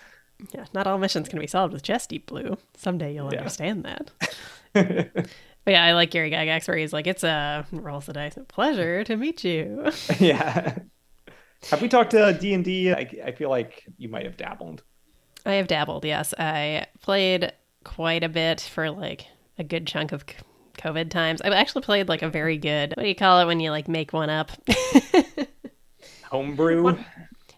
[0.52, 2.58] Yeah, not all missions can be solved with chess, Deep Blue.
[2.76, 3.38] Someday you'll Yeah.
[3.38, 5.28] understand that.
[5.64, 8.38] But yeah, I like Gary Gygax where he's like, "It's a rolls the dice.
[8.48, 10.78] Pleasure to meet you." yeah.
[11.70, 12.92] Have we talked to D&D?
[12.92, 14.82] I, I feel like you might have dabbled.
[15.46, 16.04] I have dabbled.
[16.04, 17.52] Yes, I played
[17.84, 19.26] quite a bit for like
[19.58, 20.26] a good chunk of
[20.78, 21.40] COVID times.
[21.40, 22.92] I've actually played like a very good.
[22.96, 24.50] What do you call it when you like make one up?
[26.30, 26.98] Homebrew?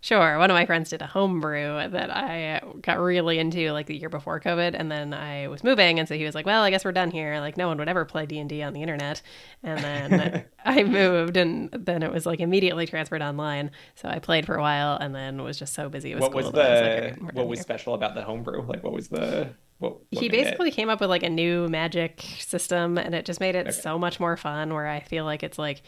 [0.06, 0.38] Sure.
[0.38, 4.08] One of my friends did a homebrew that I got really into like the year
[4.08, 6.84] before COVID, and then I was moving, and so he was like, "Well, I guess
[6.84, 9.20] we're done here." Like no one would ever play D and D on the internet,
[9.64, 13.72] and then I moved, and then it was like immediately transferred online.
[13.96, 16.42] So I played for a while, and then was just so busy with what school.
[16.42, 18.62] was the like, "All right, what was here." special about the homebrew?
[18.64, 19.48] Like what was the
[19.78, 23.12] what, what he made it- basically came up with like a new magic system and
[23.12, 23.72] it just made it Okay.
[23.72, 25.82] so much more fun where i feel like it's like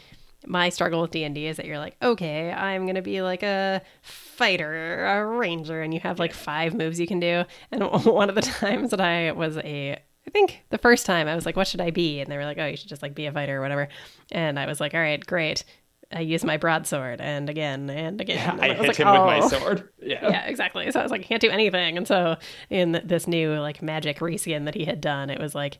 [0.45, 5.05] my struggle with d&d is that you're like okay i'm gonna be like a fighter
[5.05, 8.41] a ranger and you have like five moves you can do and one of the
[8.41, 11.81] times that i was a I think the first time I was like, what should
[11.81, 12.19] I be?
[12.19, 13.87] And they were like, oh, you should just like be a fighter or whatever.
[14.31, 15.63] And I was like, all right, great.
[16.11, 18.37] I use my broadsword and again and again.
[18.37, 19.89] Yeah, And I was hit like, him with my "Oh." sword.
[20.03, 20.29] Yeah.
[20.29, 20.91] yeah, exactly.
[20.91, 21.97] So I was like, I can't do anything.
[21.97, 22.35] And so
[22.69, 25.79] in this new like magic reskin that he had done, it was like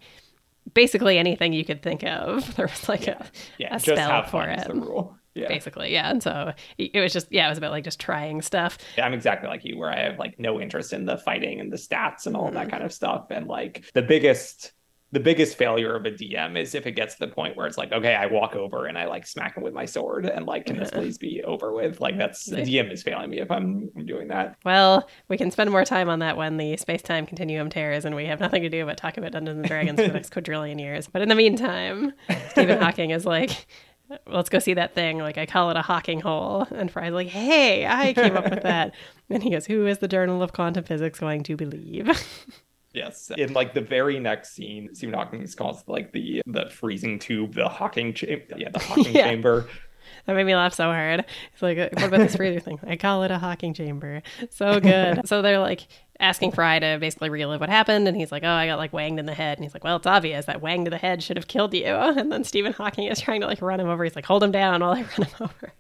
[0.74, 2.55] basically anything you could think of.
[2.55, 3.26] There was like a,
[3.57, 4.67] Yeah, a just spell have for it.
[4.67, 5.15] the rule.
[5.36, 5.47] Yeah.
[5.47, 6.09] Basically, yeah.
[6.09, 8.78] And so it it was just yeah, it was about like just trying stuff.
[8.97, 11.78] I'm exactly like you, where I have like no interest in the fighting and the
[11.78, 12.55] stats and all Mm-hmm.
[12.55, 13.28] that kind of stuff.
[13.30, 14.74] And like the biggest,
[15.12, 17.78] the biggest failure of a DM is if it gets to the point where it's
[17.78, 20.68] like, okay, I walk over and I like smack him with my sword, and like,
[20.68, 21.99] can this please be over with?
[21.99, 24.55] Like that's the DM is failing me if I'm, doing that.
[24.66, 28.16] Well, we can spend more time on that when the space time continuum tears and
[28.16, 30.80] we have nothing to do but talk about Dungeons and Dragons for the next quadrillion
[30.80, 31.07] years.
[31.07, 32.14] But in the meantime,
[32.49, 33.68] Stephen Hawking is like,
[34.28, 35.20] let's go see that thing.
[35.20, 36.68] Like, I call it a Hawking hole.
[36.72, 38.93] And Fry's like, hey, I came up with that.
[39.32, 42.20] And he goes, who is the Journal of Quantum Physics going to believe?
[42.94, 43.32] Yes.
[43.38, 47.70] In like the very next scene, Stephen Hawking calls like the the freezing tube, the
[47.70, 48.46] Hawking chamber.
[48.58, 49.26] Yeah, the Hawking Yeah.
[49.30, 49.68] chamber.
[50.26, 51.24] That made me laugh so hard.
[51.54, 52.80] It's like, uh, what about this freezer thing?
[52.86, 54.22] I call it a Hawking chamber.
[54.50, 55.28] So good.
[55.28, 55.88] so they're like
[56.20, 58.08] asking Fry to basically relive what happened.
[58.08, 59.58] And he's like, oh, I got like wanged in the head.
[59.58, 61.86] And he's like, well, it's obvious that wang to the head should have killed you.
[62.20, 64.04] And then Stephen Hawking is trying to like run him over.
[64.04, 65.74] He's like, hold him down while I run him over.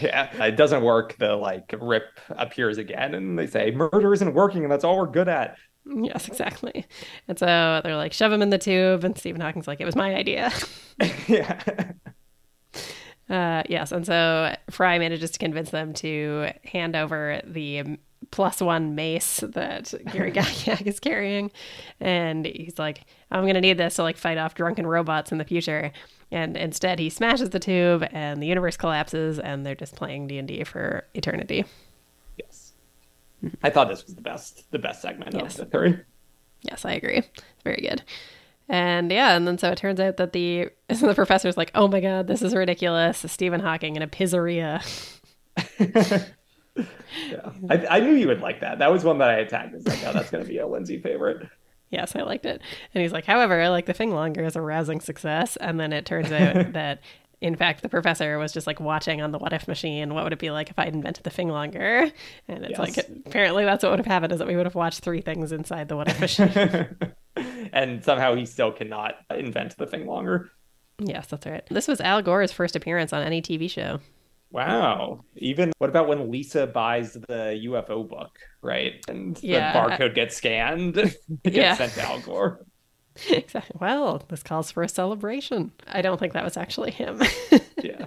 [0.00, 1.16] Yeah, it doesn't work.
[1.18, 5.06] The like rip appears again, and they say murder isn't working, and that's all we're
[5.06, 5.58] good at.
[6.02, 6.86] yes, exactly.
[7.28, 9.04] And so they're like, shove him in the tube.
[9.04, 10.52] And Stephen Hawking's like, it was my idea.
[11.28, 11.92] yeah.
[13.28, 17.98] Uh, yes, and so Fry manages to convince them to hand over the
[18.30, 21.50] plus one mace that Gary Gygax is carrying,
[22.00, 25.44] and he's like, "I'm gonna need this to like fight off drunken robots in the
[25.44, 25.90] future."
[26.30, 30.38] And instead, he smashes the tube, and the universe collapses, and they're just playing D
[30.38, 31.64] and D for eternity.
[33.62, 35.58] I thought this was the best, the best segment Yes.
[35.58, 35.96] of the three.
[36.62, 37.18] Yes, I agree.
[37.18, 38.02] It's very good.
[38.68, 41.86] And yeah, and then so it turns out that the so the professor's like, "Oh
[41.88, 43.24] my god, this is ridiculous!
[43.30, 44.80] Stephen Hawking in a pizzeria."
[47.30, 48.80] Yeah, I, I knew you would like that.
[48.80, 49.74] That was one that I attacked.
[49.76, 51.48] It's like, oh, that's gonna be a Lindsay favorite.
[51.90, 52.60] Yes, I liked it.
[52.92, 55.54] And he's like, however, like the Finglonger is a rousing success.
[55.58, 57.00] And then it turns out that,
[57.44, 60.14] in fact, the professor was just like watching on the what if machine.
[60.14, 62.10] What would it be like if I'd invented the Finglonger?
[62.48, 62.96] And it's Yes.
[62.96, 65.52] like, apparently that's what would have happened is that we would have watched three things
[65.52, 66.96] inside the what if machine.
[67.72, 70.50] and somehow he still cannot invent the thing longer.
[70.98, 71.64] yes, that's right.
[71.70, 74.00] This was Al Gore's first appearance on any TV show.
[74.50, 75.24] Wow.
[75.36, 79.04] Even what about when Lisa buys the UFO book, right?
[79.08, 79.72] And Yeah.
[79.72, 81.74] the barcode gets scanned, it gets Yeah.
[81.74, 82.60] sent to Al Gore.
[83.30, 83.76] exactly.
[83.80, 85.72] Well, this calls for a celebration.
[85.86, 87.22] I don't think that was actually him.
[87.82, 88.06] Yeah.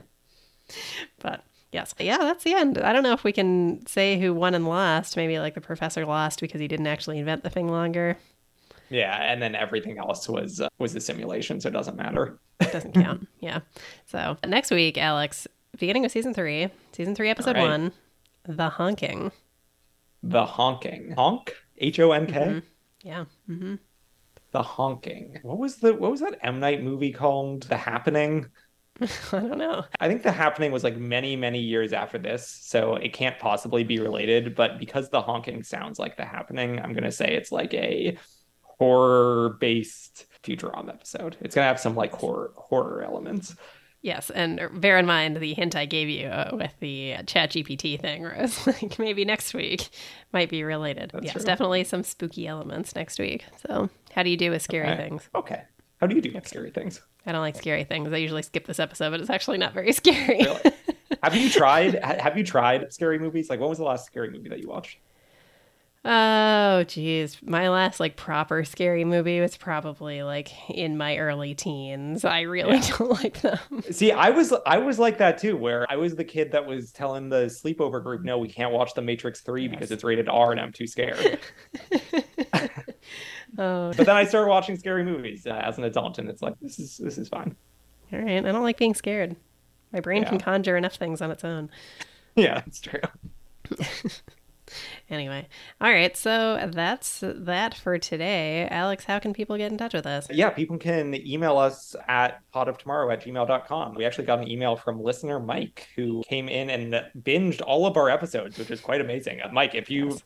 [1.19, 2.79] But yes, yeah, that's the end.
[2.79, 5.15] I don't know if we can say who won and lost.
[5.15, 8.15] Maybe like the professor lost because he didn't actually invent the Finglonger.
[8.89, 12.39] Yeah, and then everything else was uh, was a simulation, so it doesn't matter.
[12.59, 13.27] It doesn't count.
[13.39, 13.59] yeah.
[14.07, 15.47] So next week, Alex,
[15.77, 17.69] beginning of season three, season three, episode right.
[17.69, 17.91] one,
[18.45, 19.31] the honking.
[20.23, 21.13] The honking.
[21.15, 21.53] Honk?
[21.77, 22.61] H O N K?
[23.03, 23.25] Yeah.
[23.45, 23.75] hmm
[24.51, 25.39] The honking.
[25.41, 27.63] What was the what was that M Night movie called?
[27.63, 28.47] The Happening?
[29.01, 29.85] I don't know.
[29.99, 33.83] I think The Happening was like many, many years after this, so it can't possibly
[33.83, 34.55] be related.
[34.55, 38.17] But because the honking sounds like The Happening, I'm gonna say it's like a
[38.61, 41.37] horror-based Futurama episode.
[41.41, 43.55] It's gonna have some like horror horror elements.
[44.01, 47.51] Yes, and bear in mind the hint I gave you uh, with the uh, Chat
[47.51, 49.89] GPT thing, where it's like maybe next week
[50.31, 51.11] might be related.
[51.13, 51.43] That's yes, true.
[51.43, 53.45] definitely some spooky elements next week.
[53.67, 54.97] So, how do you do with scary Okay.
[54.97, 55.29] things?
[55.35, 55.61] Okay.
[56.01, 57.01] How do you do with scary things?
[57.27, 58.11] I don't like scary things.
[58.11, 60.39] I usually skip this episode, but it's actually not very scary.
[60.39, 60.71] Really?
[61.21, 63.47] have you tried have you tried scary movies?
[63.49, 64.97] Like when was the last scary movie that you watched?
[66.05, 67.37] Oh, geez.
[67.43, 72.23] My last like proper scary movie was probably like in my early teens.
[72.23, 72.95] I really Yeah.
[72.97, 73.59] don't like them.
[73.91, 76.91] See, I was I was like that too, where I was the kid that was
[76.91, 80.51] telling the sleepover group, "No, we can't watch The Matrix Three because it's rated R,
[80.51, 81.39] and I'm too scared."
[83.57, 86.59] Oh, but then I started watching scary movies uh, as an adult, and it's like
[86.61, 87.55] this is this is fine.
[88.13, 88.45] all right.
[88.45, 89.35] I don't like being scared.
[89.93, 91.69] My brain can conjure enough things on its own.
[92.35, 93.01] Yeah, it's true.
[95.09, 95.47] Anyway,
[95.79, 96.15] all right.
[96.17, 98.67] So that's that for today.
[98.69, 100.27] Alex, how can people get in touch with us?
[100.29, 103.95] Yeah, people can email us at podoftomorrow at gmail.com.
[103.95, 106.93] We actually got an email from listener Mike who came in and
[107.23, 109.41] binged all of our episodes, which is quite amazing.
[109.41, 110.19] Uh, Mike, if you.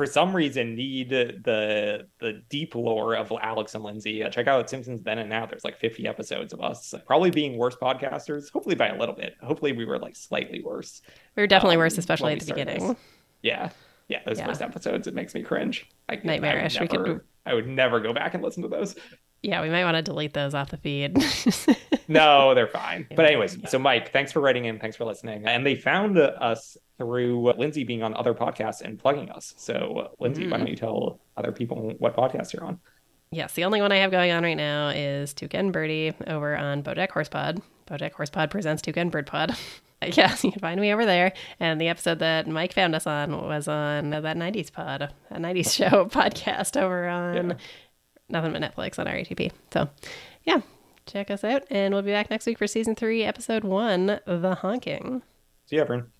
[0.00, 4.70] For some reason need the the deep lore of Alex and Lindsay, uh, check out
[4.70, 5.44] Simpsons Then and Now.
[5.44, 9.34] There's like 50 episodes of us probably being worse podcasters, hopefully by a little bit.
[9.42, 11.02] Hopefully we were like slightly worse.
[11.36, 12.88] We were definitely Um, worse, especially at the beginning.
[12.88, 12.96] this.
[13.42, 13.70] Yeah.
[14.08, 14.46] Yeah, those Yeah.
[14.46, 15.86] first episodes, it makes me cringe.
[16.08, 16.80] I, I would Nightmarish.
[16.80, 18.96] We could- I would never go back and listen to those.
[19.42, 21.16] Yeah, we might want to delete those off the feed.
[22.08, 23.06] No, they're fine.
[23.14, 24.80] But anyways, so Mike, thanks for writing in.
[24.80, 25.46] Thanks for listening.
[25.46, 29.54] And they found us through Lindsay being on other podcasts and plugging us.
[29.56, 30.60] So Lindsay, why Mm.
[30.60, 32.78] don't you tell other people what podcast you're on?
[33.32, 36.54] Yes, the only one I have going on right now is Tuca and Birdie over
[36.56, 37.62] on Bojack Horsepod.
[37.86, 39.56] Bojack Horsepod presents Tuca and Birdpod.
[40.16, 41.32] yes, you can find me over there.
[41.58, 45.72] And the episode that Mike found us on was on that 90s pod, a 90s
[45.74, 47.56] show podcast over on Yeah.
[48.28, 49.50] Nothing But Netflix on RATP.
[49.72, 49.88] So,
[50.44, 50.60] yeah,
[51.06, 51.62] check us out.
[51.70, 55.22] And we'll be back next week for season three, episode one, The Honking.
[55.66, 56.10] See you, everyone.